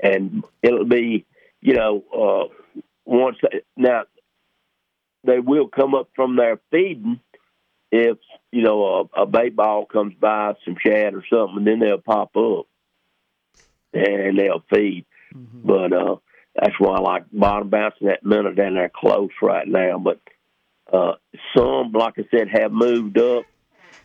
[0.00, 1.24] and it'll be,
[1.60, 4.02] you know, uh, once they, now
[5.24, 7.20] they will come up from their feeding
[7.92, 8.18] if
[8.50, 11.98] you know a, a bait ball comes by, some shad or something, and then they'll
[11.98, 12.66] pop up
[13.92, 15.04] and they'll feed.
[15.64, 16.16] But uh,
[16.54, 19.98] that's why I like bottom bouncing that minnow down there close right now.
[19.98, 20.20] But
[20.92, 21.14] uh,
[21.56, 23.44] some, like I said, have moved up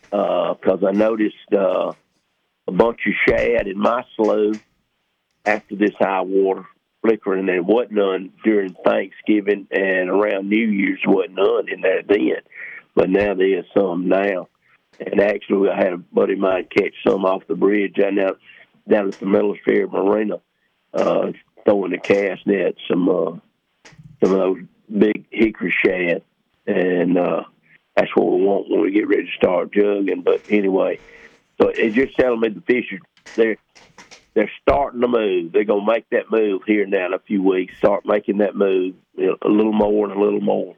[0.10, 1.92] because I noticed uh,
[2.68, 4.62] a bunch of shad in my slough
[5.46, 6.66] after this high water
[7.02, 7.46] flickering.
[7.46, 11.00] There wasn't none during Thanksgiving and around New Year's.
[11.06, 12.42] wasn't none in there then,
[12.96, 14.48] but now there is some now.
[15.00, 18.32] And actually, I had a buddy of mine catch some off the bridge down there,
[18.90, 20.40] down at the Fair Marina,
[20.94, 21.32] uh,
[21.66, 23.38] throwing the cast net, some uh,
[24.24, 24.58] some of those
[24.98, 26.24] big hickory shad,
[26.68, 27.44] and uh,
[27.96, 30.24] that's what we want when we get ready to start jugging.
[30.24, 31.00] But anyway,
[31.60, 33.00] so it's just telling me the fish are
[33.36, 33.58] they're
[34.34, 35.52] they're starting to move.
[35.52, 37.78] They're gonna make that move here now in a few weeks.
[37.78, 40.76] Start making that move a little more and a little more.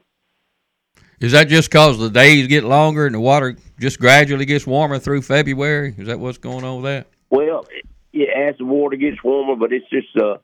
[1.20, 4.98] Is that just because the days get longer and the water just gradually gets warmer
[4.98, 5.94] through February?
[5.98, 7.08] Is that what's going on with that?
[7.28, 7.66] Well,
[8.12, 10.38] yeah, as the water gets warmer, but it's just uh,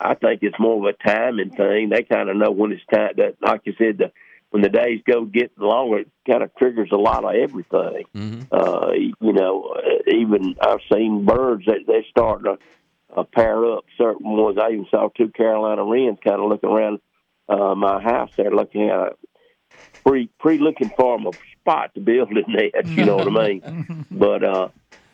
[0.00, 1.90] I think it's more of a timing thing.
[1.90, 3.12] They kind of know when it's time.
[3.18, 4.12] That, like you said, the,
[4.50, 8.04] when the days go get longer, it kind of triggers a lot of everything.
[8.50, 12.58] Uh, you know, uh, even I've seen birds that they start to
[13.16, 13.84] uh, pair up.
[13.98, 17.00] Certain ones, I even saw two Carolina wrens kind of looking around
[17.48, 19.18] uh, my house there, looking at it,
[20.04, 22.86] pre pre looking for a spot to build in there.
[22.86, 24.06] You know what I mean?
[24.10, 24.68] But uh,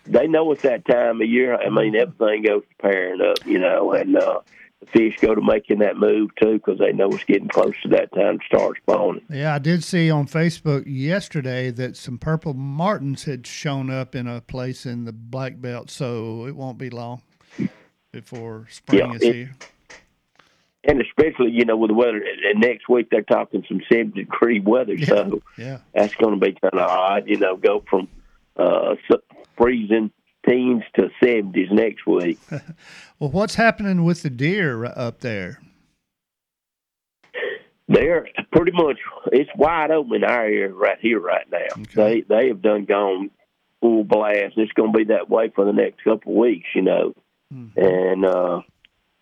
[0.05, 1.57] they know it's that time of year.
[1.57, 4.41] I mean, everything goes to pairing up, you know, and uh,
[4.93, 8.13] fish go to making that move too because they know it's getting close to that
[8.15, 9.23] time to start spawning.
[9.31, 14.27] Yeah, I did see on Facebook yesterday that some purple martins had shown up in
[14.27, 17.23] a place in the black belt, so it won't be long
[18.13, 19.51] before spring Yeah, is it- here.
[20.85, 24.59] And especially, you know, with the weather, and next week they're talking some 70 degree
[24.59, 25.79] weather, so Yeah.
[25.95, 28.09] that's going to be kind of odd, you know, go from
[28.57, 29.21] uh, s-
[29.57, 30.11] freezing
[30.49, 32.39] teens to 70s next week.
[33.19, 35.61] Well, what's happening with the deer up there?
[37.87, 41.85] They're pretty much it's wide open in our area right here right now.
[41.95, 43.31] They they have done gone
[43.81, 44.55] full blast.
[44.57, 47.15] It's going to be that way for the next couple of weeks, you know.
[47.77, 48.63] And uh,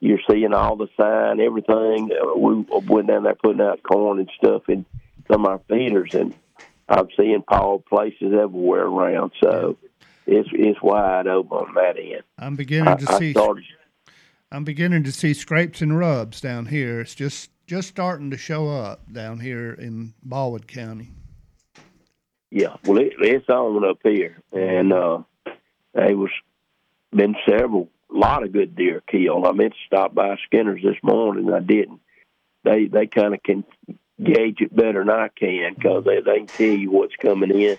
[0.00, 2.10] you're seeing all the sign, everything.
[2.10, 4.86] Uh, we went down there putting out corn and stuff in
[5.30, 6.34] some of our feeders, and
[6.88, 9.32] I'm seeing Paul places everywhere around.
[9.42, 9.76] So
[10.30, 12.22] it's it's wide open on that end.
[12.38, 13.32] I'm beginning I, to I see.
[13.32, 13.64] started
[14.52, 17.00] I'm beginning to see scrapes and rubs down here.
[17.00, 21.10] It's just just starting to show up down here in Baldwin County.
[22.50, 25.22] Yeah, well, it, it's on up here, and uh,
[25.94, 26.32] there was
[27.12, 29.46] been several, lot of good deer killed.
[29.46, 32.00] I meant to stop by Skinner's this morning, I didn't.
[32.64, 33.64] They they kind of can
[34.20, 37.76] gauge it better than I can because they they can tell you what's coming in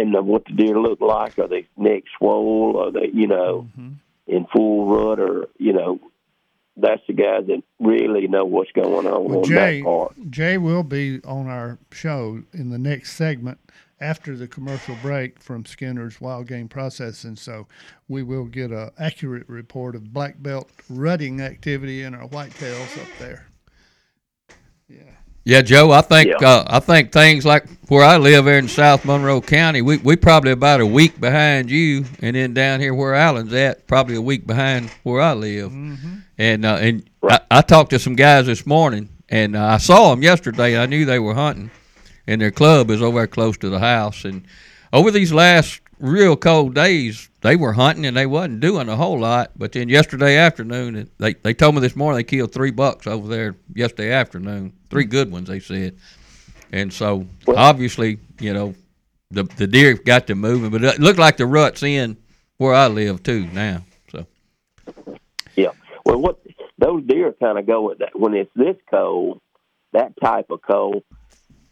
[0.00, 1.38] and uh, what the deer look like.
[1.38, 2.78] Are they neck swole?
[2.78, 3.68] Are they you know
[4.26, 5.20] in full rut?
[5.20, 6.00] Or you know
[6.76, 10.30] that's the guys that really know what's going on Well, on Jay, that part.
[10.30, 13.58] Jay will be on our show in the next segment
[14.00, 17.36] after the commercial break from Skinner's Wild Game Processing.
[17.36, 17.68] So
[18.08, 23.08] we will get a accurate report of black belt rutting activity in our whitetails up
[23.18, 23.46] there.
[24.88, 25.14] Yeah,
[25.62, 25.90] Joe.
[25.90, 26.46] I think Yeah.
[26.48, 30.16] uh, I think things like where I live here in South Monroe County, we we
[30.16, 34.22] probably about a week behind you, and then down here where Allen's at, probably a
[34.22, 35.72] week behind where I live.
[36.38, 40.10] And uh, and I, I talked to some guys this morning, and uh, I saw
[40.10, 40.78] them yesterday.
[40.78, 41.70] I knew they were hunting,
[42.26, 44.24] and their club is over there close to the house.
[44.24, 44.44] And
[44.92, 49.20] over these last real cold days, they were hunting and they wasn't doing a whole
[49.20, 49.50] lot.
[49.54, 53.28] But then yesterday afternoon, they they told me this morning they killed three bucks over
[53.28, 55.98] there yesterday afternoon, three good ones they said.
[56.72, 58.74] And so obviously, you know,
[59.30, 62.16] the the deer got to moving, but it looked like the rut's in
[62.56, 63.84] where I live too now.
[64.10, 64.24] So
[65.54, 65.72] Yeah.
[66.06, 66.40] Well, what
[66.78, 69.42] those deer kind of go with that when it's this cold,
[69.92, 71.02] that type of cold,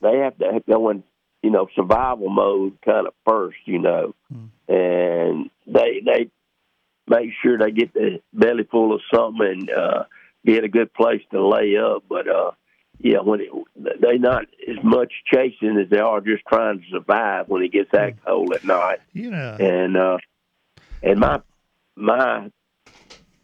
[0.03, 1.03] they have to go in,
[1.43, 4.15] you know, survival mode kind of first, you know,
[4.69, 6.31] and they they
[7.09, 10.05] make sure they get the belly full of something and uh,
[10.47, 12.05] get a good place to lay up.
[12.09, 12.53] But uh,
[13.01, 13.51] yeah, when it,
[14.01, 17.91] they not as much chasing as they are just trying to survive when it gets
[17.93, 19.01] that cold at night.
[19.13, 20.19] You know, And uh,
[21.03, 21.41] and my
[21.97, 22.51] my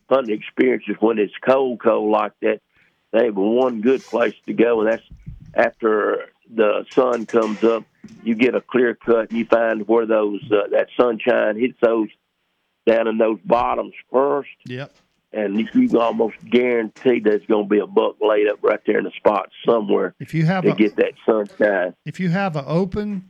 [0.09, 2.61] hunting experiences when it's cold, cold like that,
[3.13, 5.03] they have one good place to go, and that's
[5.55, 7.85] after the sun comes up.
[8.23, 12.09] You get a clear cut, and you find where those uh, that sunshine hits those
[12.87, 14.91] down in those bottoms first, Yep.
[15.33, 18.97] and you can almost guarantee there's going to be a buck laid up right there
[18.99, 21.95] in the spot somewhere If you have to a, get that sunshine.
[22.07, 23.29] if you have an open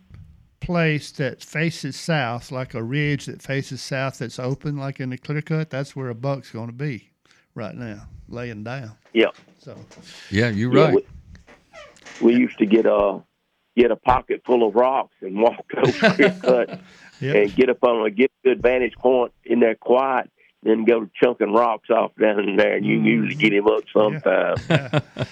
[0.60, 5.18] place that faces south, like a ridge that faces south that's open, like in the
[5.18, 7.10] clear cut, that's where a buck's going to be
[7.56, 8.92] right now, laying down.
[9.12, 9.30] Yeah.
[9.58, 9.76] So
[10.30, 10.94] yeah, you're Yeah, right.
[10.94, 11.06] we,
[12.20, 13.22] we used to get a
[13.76, 16.80] get a pocket full of rocks and walk over clear cut
[17.20, 20.30] and get up on a get a good vantage point in there quiet,
[20.62, 23.06] then go chunking rocks off down in there, and you mm-hmm.
[23.06, 25.02] usually get him up sometime.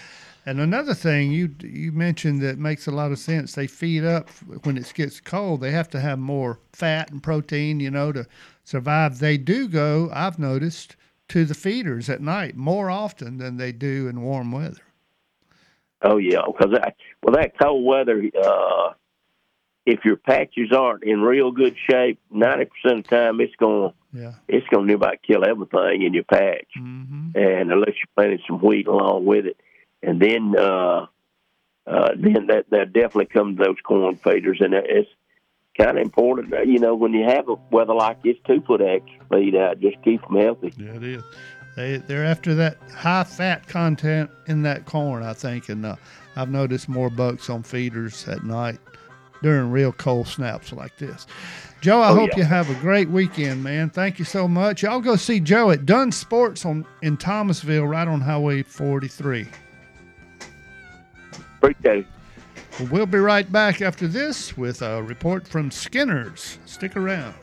[0.49, 3.55] And another thing you you mentioned that makes a lot of sense.
[3.55, 4.28] They feed up
[4.62, 5.61] when it gets cold.
[5.61, 8.26] They have to have more fat and protein, you know, to
[8.62, 9.18] survive.
[9.18, 10.09] They do go.
[10.12, 10.95] I've noticed
[11.30, 14.86] to the feeders at night more often than they do in warm weather.
[16.03, 18.93] Oh yeah, because that, well that cold weather, uh,
[19.87, 23.93] if your patches aren't in real good shape, ninety percent of the time it's going
[24.13, 24.33] Yeah.
[24.49, 27.31] it's going to near about kill everything in your patch, Mm-hmm.
[27.39, 29.61] and unless you're planting some wheat along with it,
[30.03, 31.07] and then uh,
[31.87, 35.09] uh, then that that definitely comes those corn feeders, and it's
[35.79, 39.25] kind of important, you know, when you have a weather like this, two foot extra
[39.31, 40.73] feed out, just keep them healthy.
[40.79, 41.23] Yeah, it is.
[41.77, 45.97] They they're after that high fat content in that corn, I think, and uh,
[46.35, 48.79] I've noticed more bucks on feeders at night
[49.43, 51.27] during real cold snaps like this.
[51.83, 52.39] Joe, I Oh, hope yeah.
[52.39, 53.91] you have a great weekend, man.
[53.91, 54.83] Thank you so much.
[54.83, 59.47] Y'all go see Joe at Dunn Sports on in Thomasville, right on Highway 43.
[61.59, 62.07] Appreciate it.
[62.81, 66.59] Well, we'll be right back after this with a report from Skinner's.
[66.64, 67.35] Stick around.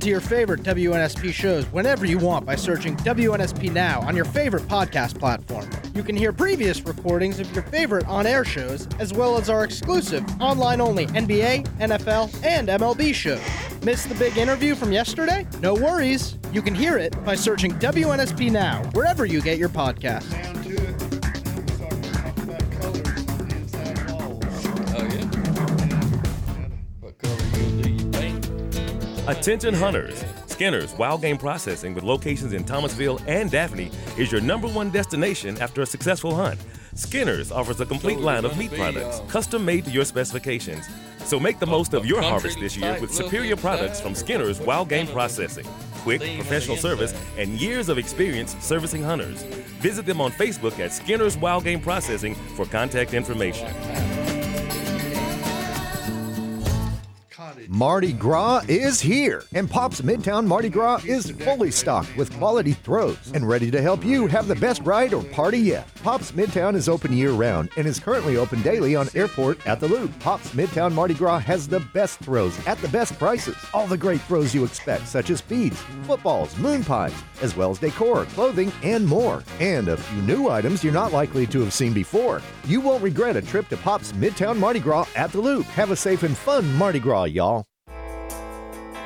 [0.00, 4.62] To your favorite WNSP shows whenever you want by searching WNSP Now on your favorite
[4.62, 5.68] podcast platform.
[5.94, 9.62] You can hear previous recordings of your favorite on air shows, as well as our
[9.62, 13.42] exclusive online only NBA, NFL, and MLB shows.
[13.82, 15.46] Miss the big interview from yesterday?
[15.60, 16.38] No worries.
[16.50, 20.49] You can hear it by searching WNSP Now wherever you get your podcasts.
[29.30, 30.24] Attention hunters!
[30.46, 35.56] Skinner's Wild Game Processing with locations in Thomasville and Daphne is your number one destination
[35.58, 36.58] after a successful hunt.
[36.96, 40.84] Skinner's offers a complete line of meat products, custom made to your specifications.
[41.18, 44.88] So make the most of your harvest this year with superior products from Skinner's Wild
[44.88, 45.66] Game Processing.
[45.98, 49.44] Quick, professional service, and years of experience servicing hunters.
[49.78, 53.68] Visit them on Facebook at Skinner's Wild Game Processing for contact information.
[57.72, 63.30] Mardi Gras is here, and Pop's Midtown Mardi Gras is fully stocked with quality throws
[63.32, 65.88] and ready to help you have the best ride or party yet.
[66.02, 69.86] Pop's Midtown is open year round and is currently open daily on Airport at the
[69.86, 70.10] Loop.
[70.18, 73.54] Pop's Midtown Mardi Gras has the best throws at the best prices.
[73.72, 77.78] All the great throws you expect, such as beads, footballs, moon pies, as well as
[77.78, 79.44] decor, clothing, and more.
[79.60, 82.42] And a few new items you're not likely to have seen before.
[82.64, 85.66] You won't regret a trip to Pop's Midtown Mardi Gras at the Loop.
[85.66, 87.59] Have a safe and fun Mardi Gras, y'all.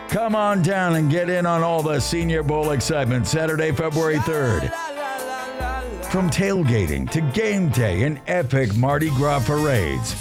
[0.08, 4.72] Come on down and get in on all the Senior Bowl excitement Saturday, February 3rd.
[6.10, 10.14] From tailgating to game day and epic Mardi Gras parades.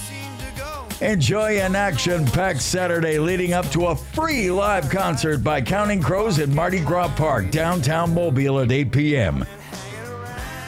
[1.02, 6.40] Enjoy an action packed Saturday leading up to a free live concert by Counting Crows
[6.40, 9.46] at Mardi Gras Park, downtown Mobile at 8 p.m.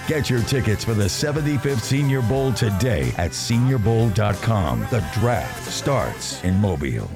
[0.07, 4.87] Get your tickets for the 75th Senior Bowl today at seniorbowl.com.
[4.91, 7.09] The draft starts in Mobile.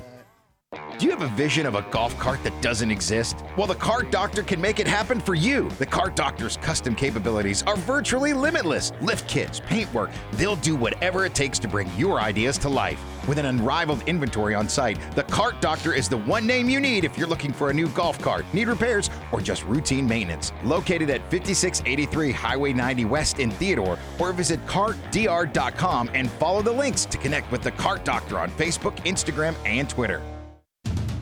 [1.00, 3.38] Do you have a vision of a golf cart that doesn't exist?
[3.56, 5.70] Well, the Cart Doctor can make it happen for you.
[5.80, 8.92] The Cart Doctor's custom capabilities are virtually limitless.
[9.00, 13.02] Lift kits, paintwork, they'll do whatever it takes to bring your ideas to life.
[13.30, 17.06] With an unrivaled inventory on site, the Cart Doctor is the one name you need
[17.06, 20.52] if you're looking for a new golf cart, need repairs, or just routine maintenance.
[20.66, 27.06] Located at 5683 Highway 90 West in Theodore, or visit cartdr.com and follow the links
[27.06, 30.22] to connect with the Cart Doctor on Facebook, Instagram, and Twitter.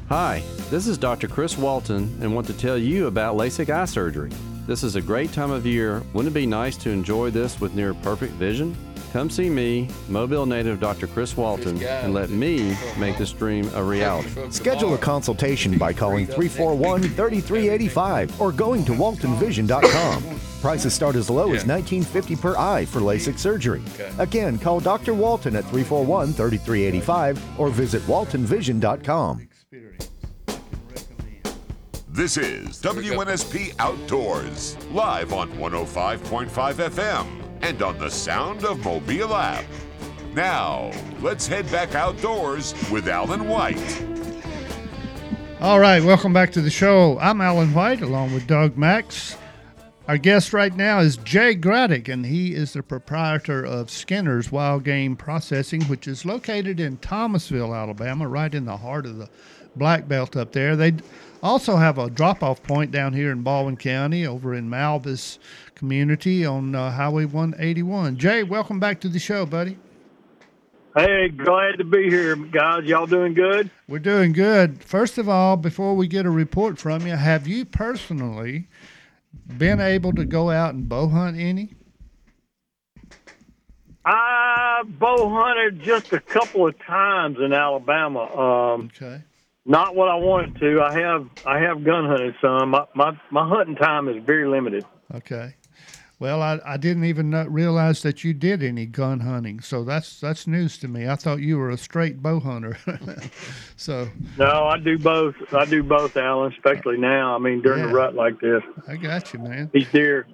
[0.09, 1.27] Hi, this is Dr.
[1.27, 4.31] Chris Walton and want to tell you about LASIK eye surgery.
[4.65, 6.01] This is a great time of year.
[6.13, 8.73] Wouldn't it be nice to enjoy this with near perfect vision?
[9.11, 11.07] Come see me, Mobile native Dr.
[11.07, 14.29] Chris Walton, and let me make this dream a reality.
[14.49, 20.23] Schedule a consultation by calling 341 3385 or going to waltonvision.com.
[20.61, 23.83] Prices start as low as $19.50 per eye for LASIK surgery.
[24.19, 25.13] Again, call Dr.
[25.13, 29.46] Walton at 341 3385 or visit waltonvision.com.
[32.07, 37.27] This is WNSP Outdoors, live on 105.5 FM
[37.61, 39.65] and on the Sound of Mobile app.
[40.33, 40.89] Now,
[41.19, 44.05] let's head back outdoors with Alan White.
[45.59, 47.19] All right, welcome back to the show.
[47.19, 49.35] I'm Alan White along with Doug Max.
[50.07, 54.85] Our guest right now is Jay Graddick, and he is the proprietor of Skinner's Wild
[54.85, 59.27] Game Processing, which is located in Thomasville, Alabama, right in the heart of the
[59.75, 60.77] Black Belt up there.
[60.77, 60.93] They
[61.43, 65.39] also have a drop off point down here in Baldwin County over in Malbis
[65.75, 68.15] community on uh, Highway 181.
[68.15, 69.77] Jay, welcome back to the show, buddy.
[70.95, 72.85] Hey, glad to be here, guys.
[72.85, 73.69] Y'all doing good?
[73.89, 74.81] We're doing good.
[74.85, 78.69] First of all, before we get a report from you, have you personally
[79.57, 81.73] been able to go out and bow hunt any?
[84.05, 88.21] I bow hunted just a couple of times in Alabama.
[88.21, 89.21] Um, okay.
[89.65, 90.81] Not what I wanted to.
[90.81, 92.69] I have I have gun hunted some.
[92.69, 94.85] My my, my hunting time is very limited.
[95.13, 95.55] Okay.
[96.19, 100.47] Well, I, I didn't even realize that you did any gun hunting, so that's that's
[100.47, 101.07] news to me.
[101.07, 102.75] I thought you were a straight bow hunter.
[103.75, 104.07] so
[104.37, 105.35] No, I do both.
[105.53, 106.51] I do both, Alan.
[106.53, 107.35] Especially now.
[107.35, 107.93] I mean, during the Yeah.
[107.93, 109.69] rut like this, I got you, man.
[109.71, 110.25] these deer,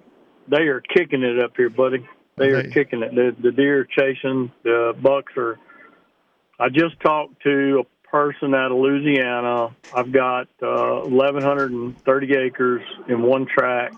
[0.47, 2.07] they are kicking it up here, buddy.
[2.37, 3.13] They are They- kicking it.
[3.13, 4.51] The, the deer are chasing.
[4.63, 5.59] The bucks are.
[6.59, 9.75] I just talked to a person out of Louisiana.
[9.93, 13.95] I've got uh, 1,130 acres in one tract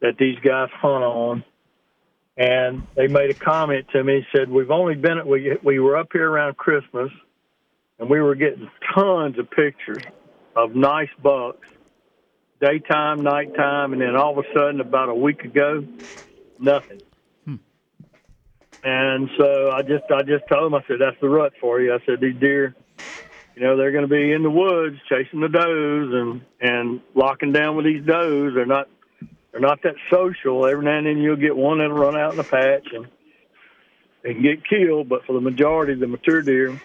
[0.00, 1.44] that these guys hunt on.
[2.36, 4.26] And they made a comment to me.
[4.34, 7.10] Said we've only been at we we were up here around Christmas,
[7.98, 10.02] and we were getting tons of pictures
[10.56, 11.68] of nice bucks,
[12.60, 15.84] daytime, nighttime, and then all of a sudden, about a week ago,
[16.58, 17.02] nothing.
[17.44, 17.56] Hmm.
[18.84, 21.92] And so I just I just told them I said that's the rut for you.
[21.92, 22.74] I said these deer,
[23.54, 27.52] you know, they're going to be in the woods chasing the does and and locking
[27.52, 28.54] down with these does.
[28.54, 28.88] They're not
[29.52, 30.66] they're not that social.
[30.66, 33.06] Every now and then you'll get one that'll run out in the patch and
[34.22, 35.08] they can get killed.
[35.08, 36.80] But for the majority of the mature deer,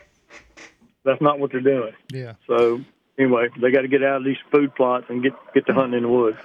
[1.03, 1.93] that's not what they're doing.
[2.11, 2.33] Yeah.
[2.47, 2.81] So
[3.17, 5.97] anyway, they got to get out of these food plots and get get to hunting
[5.97, 6.37] in the woods.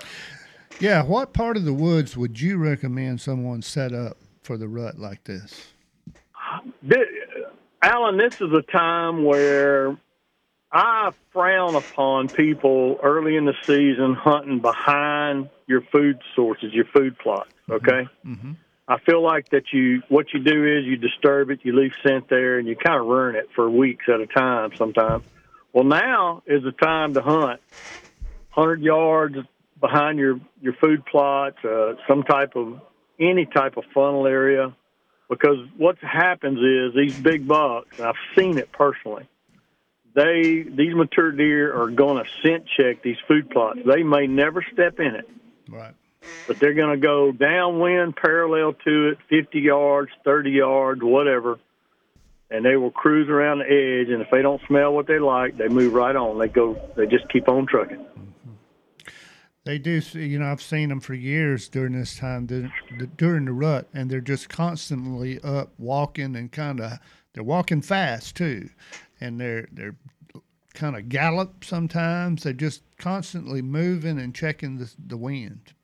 [0.78, 4.98] Yeah, what part of the woods would you recommend someone set up for the rut
[4.98, 5.72] like this?
[6.82, 7.06] This,
[7.82, 9.96] Alan, this is a time where
[10.72, 17.18] I frown upon people early in the season hunting behind your food sources, your food
[17.18, 17.50] plots.
[17.68, 18.52] Okay, Mm-hmm.
[18.88, 22.28] I feel like that you what you do is you disturb it, you leave scent
[22.28, 24.70] there, and you kind of ruin it for weeks at a time.
[24.76, 25.22] Sometimes.
[25.72, 27.60] Well, now is the time to hunt,
[28.48, 29.36] hundred yards
[29.80, 32.80] behind your your food plots, uh, some type of
[33.20, 34.74] any type of funnel area,
[35.28, 39.28] because what happens is these big bucks, and I've seen it personally.
[40.14, 43.78] They these mature deer are going to scent check these food plots.
[43.86, 45.28] They may never step in it,
[45.68, 45.94] Right.
[46.48, 51.58] but they're going to go downwind parallel to it, 50 yards, 30 yards, whatever,
[52.50, 54.08] and they will cruise around the edge.
[54.12, 56.38] And if they don't smell what they like, they move right on.
[56.38, 58.04] They go, they just keep on trucking.
[59.64, 62.72] They do, you know, I've seen them for years during this time, dur-
[63.16, 66.92] during the rut, and they're just constantly up walking and kind of,
[67.34, 68.70] they're walking fast too,
[69.20, 69.96] and they're they're
[70.74, 72.42] kind of gallop sometimes.
[72.42, 75.74] They're just constantly moving and checking the the wind.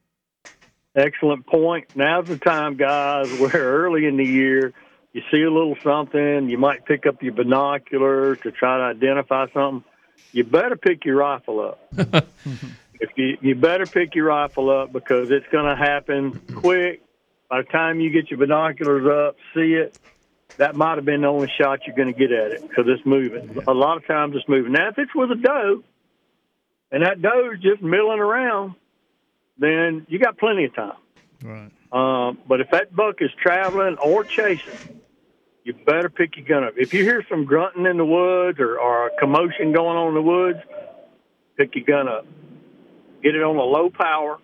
[0.94, 1.94] Excellent point.
[1.94, 4.72] Now's the time, guys, We're early in the year
[5.16, 9.46] you see a little something, you might pick up your binoculars to try to identify
[9.54, 9.82] something.
[10.32, 11.80] You better pick your rifle up.
[13.00, 17.00] if you you better pick your rifle up because it's going to happen quick.
[17.48, 19.98] By the time you get your binoculars up, see it,
[20.58, 23.04] that might have been the only shot you're going to get at it because it's
[23.04, 23.62] moving.
[23.66, 24.72] A lot of times it's moving.
[24.72, 25.82] Now, if it's with a doe,
[26.90, 28.74] and that doe is just milling around,
[29.58, 30.96] then you got plenty of time.
[31.42, 31.70] Right.
[31.92, 35.00] Um, but if that buck is traveling or chasing,
[35.64, 36.74] you better pick your gun up.
[36.76, 40.14] If you hear some grunting in the woods or, or a commotion going on in
[40.14, 40.58] the woods,
[41.56, 42.26] pick your gun up.
[43.22, 44.38] Get it on a low power.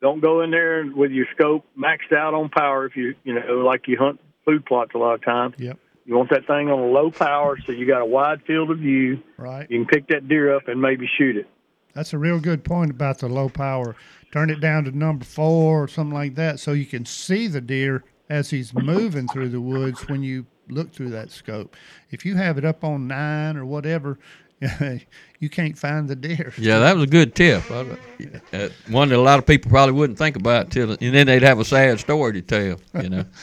[0.00, 3.58] Don't go in there with your scope maxed out on power if you you know
[3.58, 4.18] like you hunt
[4.50, 5.54] food plots a lot of times.
[5.58, 5.78] Yep.
[6.06, 8.78] You want that thing on a low power so you got a wide field of
[8.78, 9.22] view.
[9.36, 9.70] Right.
[9.70, 11.46] You can pick that deer up and maybe shoot it.
[11.94, 13.96] That's a real good point about the low power.
[14.32, 17.60] Turn it down to number four or something like that so you can see the
[17.60, 21.76] deer as he's moving through the woods when you look through that scope.
[22.10, 24.18] If you have it up on nine or whatever,
[25.40, 26.52] you can't find the deer.
[26.58, 27.68] Yeah, that was a good tip.
[27.70, 31.42] Uh, one that a lot of people probably wouldn't think about till, and then they'd
[31.42, 33.02] have a sad story to tell.
[33.02, 33.24] You know.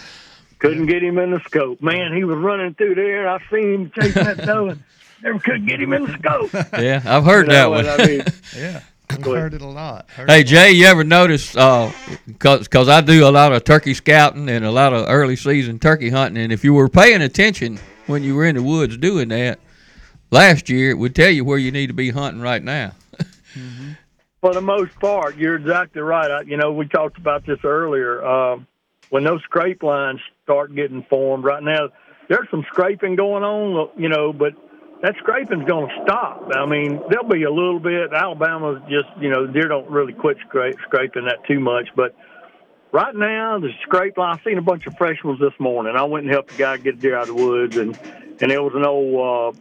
[0.59, 1.81] Couldn't get him in the scope.
[1.81, 3.29] Man, he was running through there.
[3.29, 4.83] I seen him chasing that doe and
[5.23, 6.51] never could get him in the scope.
[6.81, 8.01] Yeah, I've heard You know that one.
[8.01, 8.23] I mean?
[8.57, 10.09] yeah, I've heard it a lot.
[10.09, 11.55] Heard Hey Jay, you ever notice?
[11.55, 11.91] Uh,
[12.39, 15.77] cause, 'cause I do a lot of turkey scouting and a lot of early season
[15.79, 17.77] turkey hunting, and if you were paying attention
[18.07, 19.59] when you were in the woods doing that
[20.31, 22.93] last year, it would tell you where you need to be hunting right now.
[24.41, 26.29] For the most part, you're exactly right.
[26.29, 28.23] I, you know, we talked about this earlier.
[28.25, 28.67] Um,
[29.09, 31.89] when those scrape lines start getting formed right now,
[32.29, 34.53] there's some scraping going on, you know, but
[35.01, 36.49] that scraping's going to stop.
[36.53, 38.11] I mean, there'll be a little bit.
[38.13, 42.15] Alabama's just, you know, deer don't really quit scrape, scraping that too much, but
[42.91, 44.37] right now the scrape line.
[44.39, 45.95] I seen a bunch of fresh ones this morning.
[45.95, 47.97] I went and helped a guy get deer out of the woods, and
[48.39, 49.55] and there was an old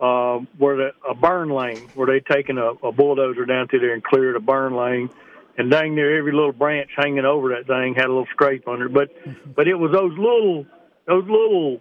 [0.00, 3.80] uh, uh, where the, a burn lane where they taken a, a bulldozer down through
[3.80, 5.10] there and cleared a burn lane,
[5.58, 8.86] and dang near every little branch hanging over that thing had a little scrape under
[8.86, 8.92] it.
[8.92, 9.52] But mm-hmm.
[9.52, 10.66] but it was those little
[11.06, 11.80] those little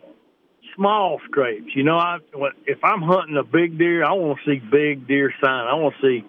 [0.76, 1.76] small scrapes.
[1.76, 2.18] You know, I
[2.66, 5.68] if I'm hunting a big deer, I want to see big deer sign.
[5.68, 6.26] I want to see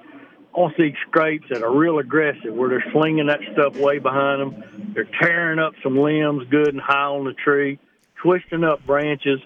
[0.54, 3.98] I want to see scrapes that are real aggressive, where they're slinging that stuff way
[3.98, 4.92] behind them.
[4.94, 7.78] They're tearing up some limbs good and high on the tree,
[8.22, 9.40] twisting up branches,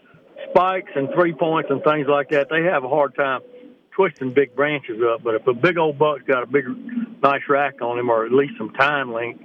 [0.50, 2.48] spikes and three points and things like that.
[2.50, 3.40] They have a hard time
[3.96, 5.22] twisting big branches up.
[5.24, 6.66] But if a big old buck's got a big,
[7.22, 9.42] nice rack on him, or at least some tine length,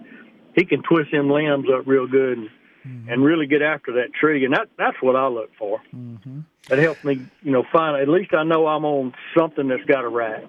[0.54, 2.50] he can twist them limbs up real good and,
[2.86, 3.10] mm-hmm.
[3.10, 4.44] and really get after that tree.
[4.44, 5.82] And that that's what I look for.
[5.96, 6.42] Mm-hmm.
[6.68, 10.04] That helps me, you know, find at least I know I'm on something that's got
[10.04, 10.44] a rack.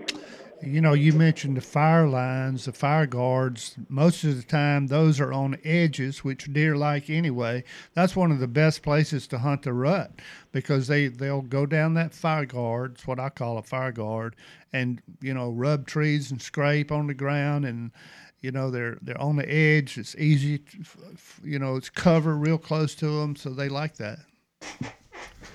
[0.65, 3.75] You know, you mentioned the fire lines, the fire guards.
[3.89, 7.65] Most of the time, those are on edges, which deer like anyway.
[7.95, 10.13] That's one of the best places to hunt the rut
[10.53, 12.93] because they they'll go down that fire guard.
[12.93, 14.37] It's what I call a fire guard,
[14.73, 17.91] and you know, rub trees and scrape on the ground, and
[18.41, 19.99] you know they're they're on the edge.
[19.99, 20.79] It's easy, to,
[21.43, 24.21] you know, it's cover real close to them, so they like that.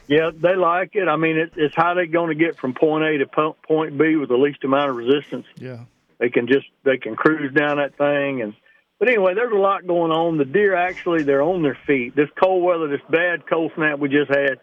[0.07, 1.07] Yeah, they like it.
[1.07, 4.15] I mean, it, it's how they're going to get from point A to point B
[4.15, 5.45] with the least amount of resistance.
[5.57, 5.79] Yeah.
[6.19, 8.53] They can just they can cruise down that thing and.
[8.99, 10.39] But anyway, there's a lot going on.
[10.39, 12.15] The deer actually they're on their feet.
[12.15, 14.59] This cold weather, this bad cold snap we just had,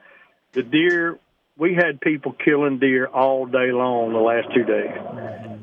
[0.51, 1.20] the deer
[1.57, 4.90] we had people killing deer all day long the last two days.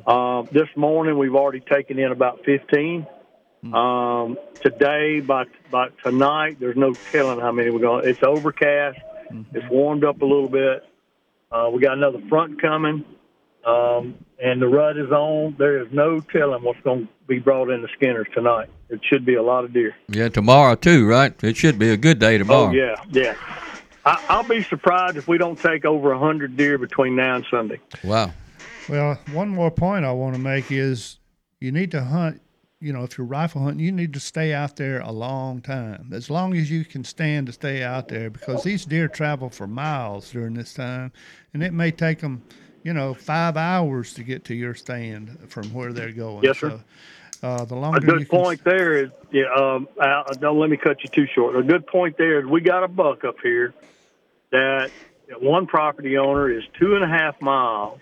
[0.08, 3.06] Uh, this morning we've already taken in about 15.
[3.74, 8.08] Um, today, by by tonight, there's no telling how many we're going.
[8.08, 8.98] It's overcast.
[9.54, 10.84] It's warmed up a little bit.
[11.52, 13.04] Uh, we got another front coming,
[13.66, 15.56] um, and the rut is on.
[15.60, 18.70] There is no telling what's going to be brought into Skinner's tonight.
[18.90, 19.96] It should be a lot of deer.
[20.08, 21.34] Yeah, tomorrow too, right?
[21.44, 22.70] It should be a good day tomorrow.
[22.70, 23.36] Oh yeah, yeah.
[24.06, 27.46] I, I'll be surprised if we don't take over a hundred deer between now and
[27.52, 27.80] Sunday.
[28.04, 28.32] Wow.
[28.90, 31.20] Well, one more point I want to make is
[31.60, 32.42] you need to hunt.
[32.82, 36.10] You know, if you're rifle hunting, you need to stay out there a long time,
[36.12, 39.68] as long as you can stand to stay out there, because these deer travel for
[39.68, 41.12] miles during this time,
[41.54, 42.42] and it may take them,
[42.82, 46.44] you know, five hours to get to your stand from where they're going.
[46.44, 46.70] Yes, sir.
[46.70, 49.54] So, uh, the A longer you good point there is, yeah.
[49.56, 51.56] Um, Al, don't let me cut you too short.
[51.56, 53.74] A good point there is we got a buck up here
[54.52, 54.90] that
[55.28, 58.00] that one property owner is two and a half miles.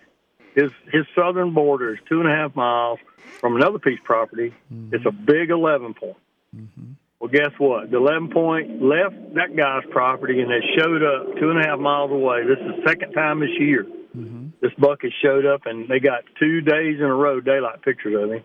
[0.56, 3.00] His his southern border is two and a half miles
[3.40, 4.54] from another piece of property.
[4.74, 4.96] Mm-hmm.
[4.96, 6.18] It's a big eleven point.
[6.56, 6.92] Mm-hmm.
[7.20, 7.92] Well, guess what?
[7.92, 11.80] The eleven point left that guy's property and has showed up two and a half
[11.80, 12.44] miles away.
[12.46, 13.86] This is the second time this year.
[14.18, 14.48] Mm-hmm.
[14.62, 18.16] This buck has showed up, and they got two days in a row daylight pictures
[18.22, 18.44] of him.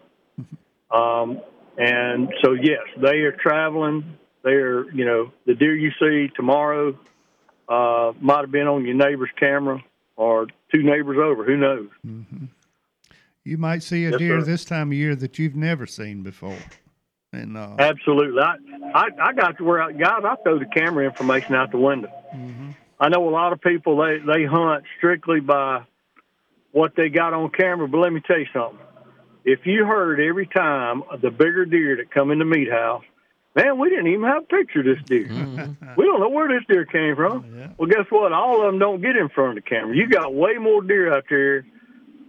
[0.90, 1.40] Um,
[1.76, 4.16] And so, yes, they are traveling.
[4.44, 6.96] They're, you know, the deer you see tomorrow
[7.68, 9.82] uh, might have been on your neighbor's camera
[10.14, 11.44] or two neighbors over.
[11.44, 11.88] Who knows?
[13.44, 14.46] You might see a Yes, deer sir.
[14.46, 16.56] this time of year that you've never seen before.
[17.32, 18.40] And uh, Absolutely.
[18.40, 18.56] I,
[18.94, 22.08] I, I got to where, I, guys, I throw the camera information out the window.
[22.98, 25.82] I know a lot of people, they, they hunt strictly by
[26.72, 28.78] what they got on camera, but let me tell you something.
[29.44, 33.04] If you heard every time the bigger deer that come in the meat house,
[33.54, 35.28] man, we didn't even have a picture of this deer.
[35.96, 37.74] We don't know where this deer came from.
[37.78, 38.32] Well, guess what?
[38.32, 39.94] All of them don't get in front of the camera.
[39.94, 41.64] You got way more deer out there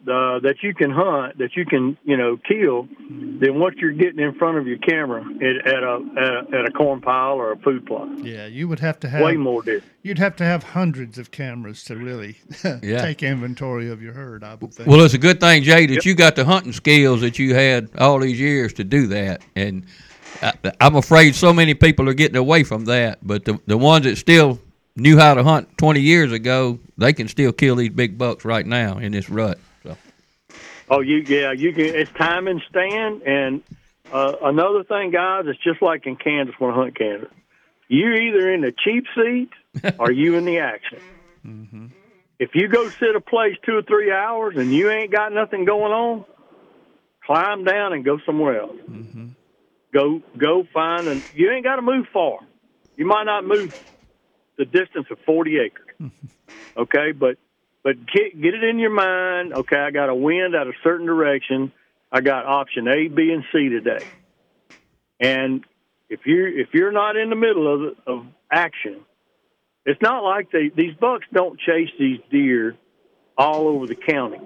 [0.07, 2.87] uh, that you can hunt, that you can, you know, kill,
[3.39, 6.23] than what you're getting in front of your camera at, at a at
[6.55, 8.07] a, at a corn pile or a food plot.
[8.23, 9.81] yeah, you would have to have Way more deer.
[10.03, 12.37] You'd have to have hundreds of cameras to really
[12.83, 13.01] Yeah.
[13.01, 14.43] take inventory of your herd.
[14.43, 14.87] I would think.
[14.89, 17.89] Well, it's a good thing, Jay, that you got the hunting skills that you had
[17.97, 19.41] all these years to do that.
[19.55, 19.85] And
[20.41, 23.19] I, I'm afraid so many people are getting away from that.
[23.25, 24.59] But the the ones that still
[24.97, 28.65] knew how to hunt 20 years ago, they can still kill these big bucks right
[28.65, 29.59] now in this rut.
[30.89, 31.85] Oh, you yeah, you can.
[31.95, 33.21] It's time and stand.
[33.23, 33.61] And
[34.11, 37.29] uh, another thing, guys, it's just like in Kansas when I hunt Kansas.
[37.87, 39.49] You're either in the cheap seat
[39.99, 40.99] or you in the action.
[41.45, 41.89] mhm
[42.39, 45.65] If you go sit a place two or three hours and you ain't got nothing
[45.65, 46.25] going on,
[47.25, 48.77] climb down and go somewhere else.
[48.89, 49.29] mhm
[49.93, 52.39] Go go find and you ain't got to move far.
[52.95, 53.71] You might not move
[54.57, 55.95] the distance of forty acres.
[56.77, 57.37] okay, but
[57.85, 59.53] but get get it in your mind.
[59.53, 61.71] Okay, I got a wind out a certain direction.
[62.11, 64.03] I got option A, B, and C today.
[65.19, 65.63] And
[66.09, 69.01] if you if you're not in the middle of of action,
[69.85, 72.75] it's not like they these bucks don't chase these deer
[73.37, 74.39] all over the county.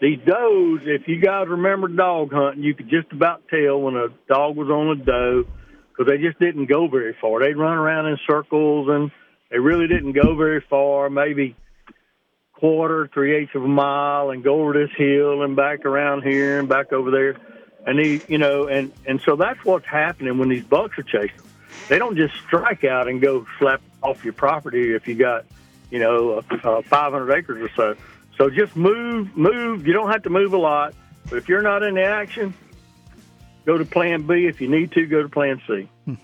[0.00, 4.08] These does, if you guys remember dog hunting, you could just about tell when a
[4.32, 5.44] dog was on a doe
[5.88, 7.40] because they just didn't go very far.
[7.40, 9.10] They'd run around in circles and
[9.50, 11.56] they really didn't go very far, maybe
[12.60, 16.60] quarter, three eighths of a mile, and go over this hill and back around here
[16.60, 17.36] and back over there.
[17.86, 21.40] And he, you know, and and so that's what's happening when these bucks are chasing.
[21.88, 25.46] They don't just strike out and go slap off your property if you got,
[25.90, 28.02] you know, uh, uh, 500 acres or so.
[28.36, 29.86] So just move, move.
[29.86, 30.94] You don't have to move a lot,
[31.28, 32.54] but if you're not in the action,
[33.64, 34.46] go to Plan B.
[34.46, 35.88] If you need to, go to Plan C.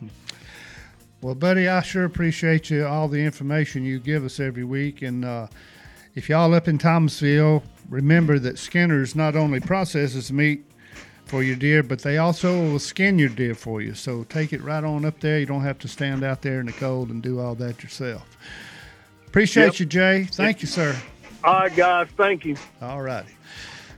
[1.23, 5.03] Well, buddy, I sure appreciate you all the information you give us every week.
[5.03, 5.47] And uh,
[6.17, 10.65] if y'all up in Thomasville, remember that Skinner's not only processes meat
[11.27, 13.95] for your deer, but they also will skin your deer for you.
[13.95, 15.39] So take it right on up there.
[15.39, 18.37] You don't have to stand out there in the cold and do all that yourself.
[19.27, 19.81] Appreciate Yep.
[19.81, 20.25] you, Jay.
[20.33, 20.97] Thank you, sir.
[21.45, 22.09] All right, guys.
[22.17, 22.57] Thank you.
[22.81, 23.29] All righty.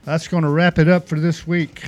[0.05, 1.83] That's going to wrap it up for this week.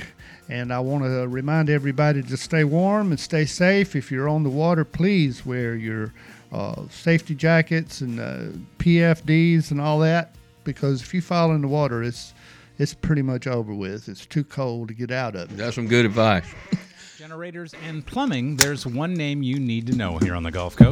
[0.47, 3.95] And I want to remind everybody to stay warm and stay safe.
[3.95, 6.13] If you're on the water, please wear your
[6.51, 8.39] uh, safety jackets and uh,
[8.79, 10.35] PFDs and all that.
[10.63, 12.33] Because if you fall in the water, it's
[12.77, 14.09] it's pretty much over with.
[14.09, 15.57] It's too cold to get out of it.
[15.57, 16.45] that's some good advice.
[17.17, 20.89] Generators and plumbing, there's one name you need to know here on the Gulf Coast.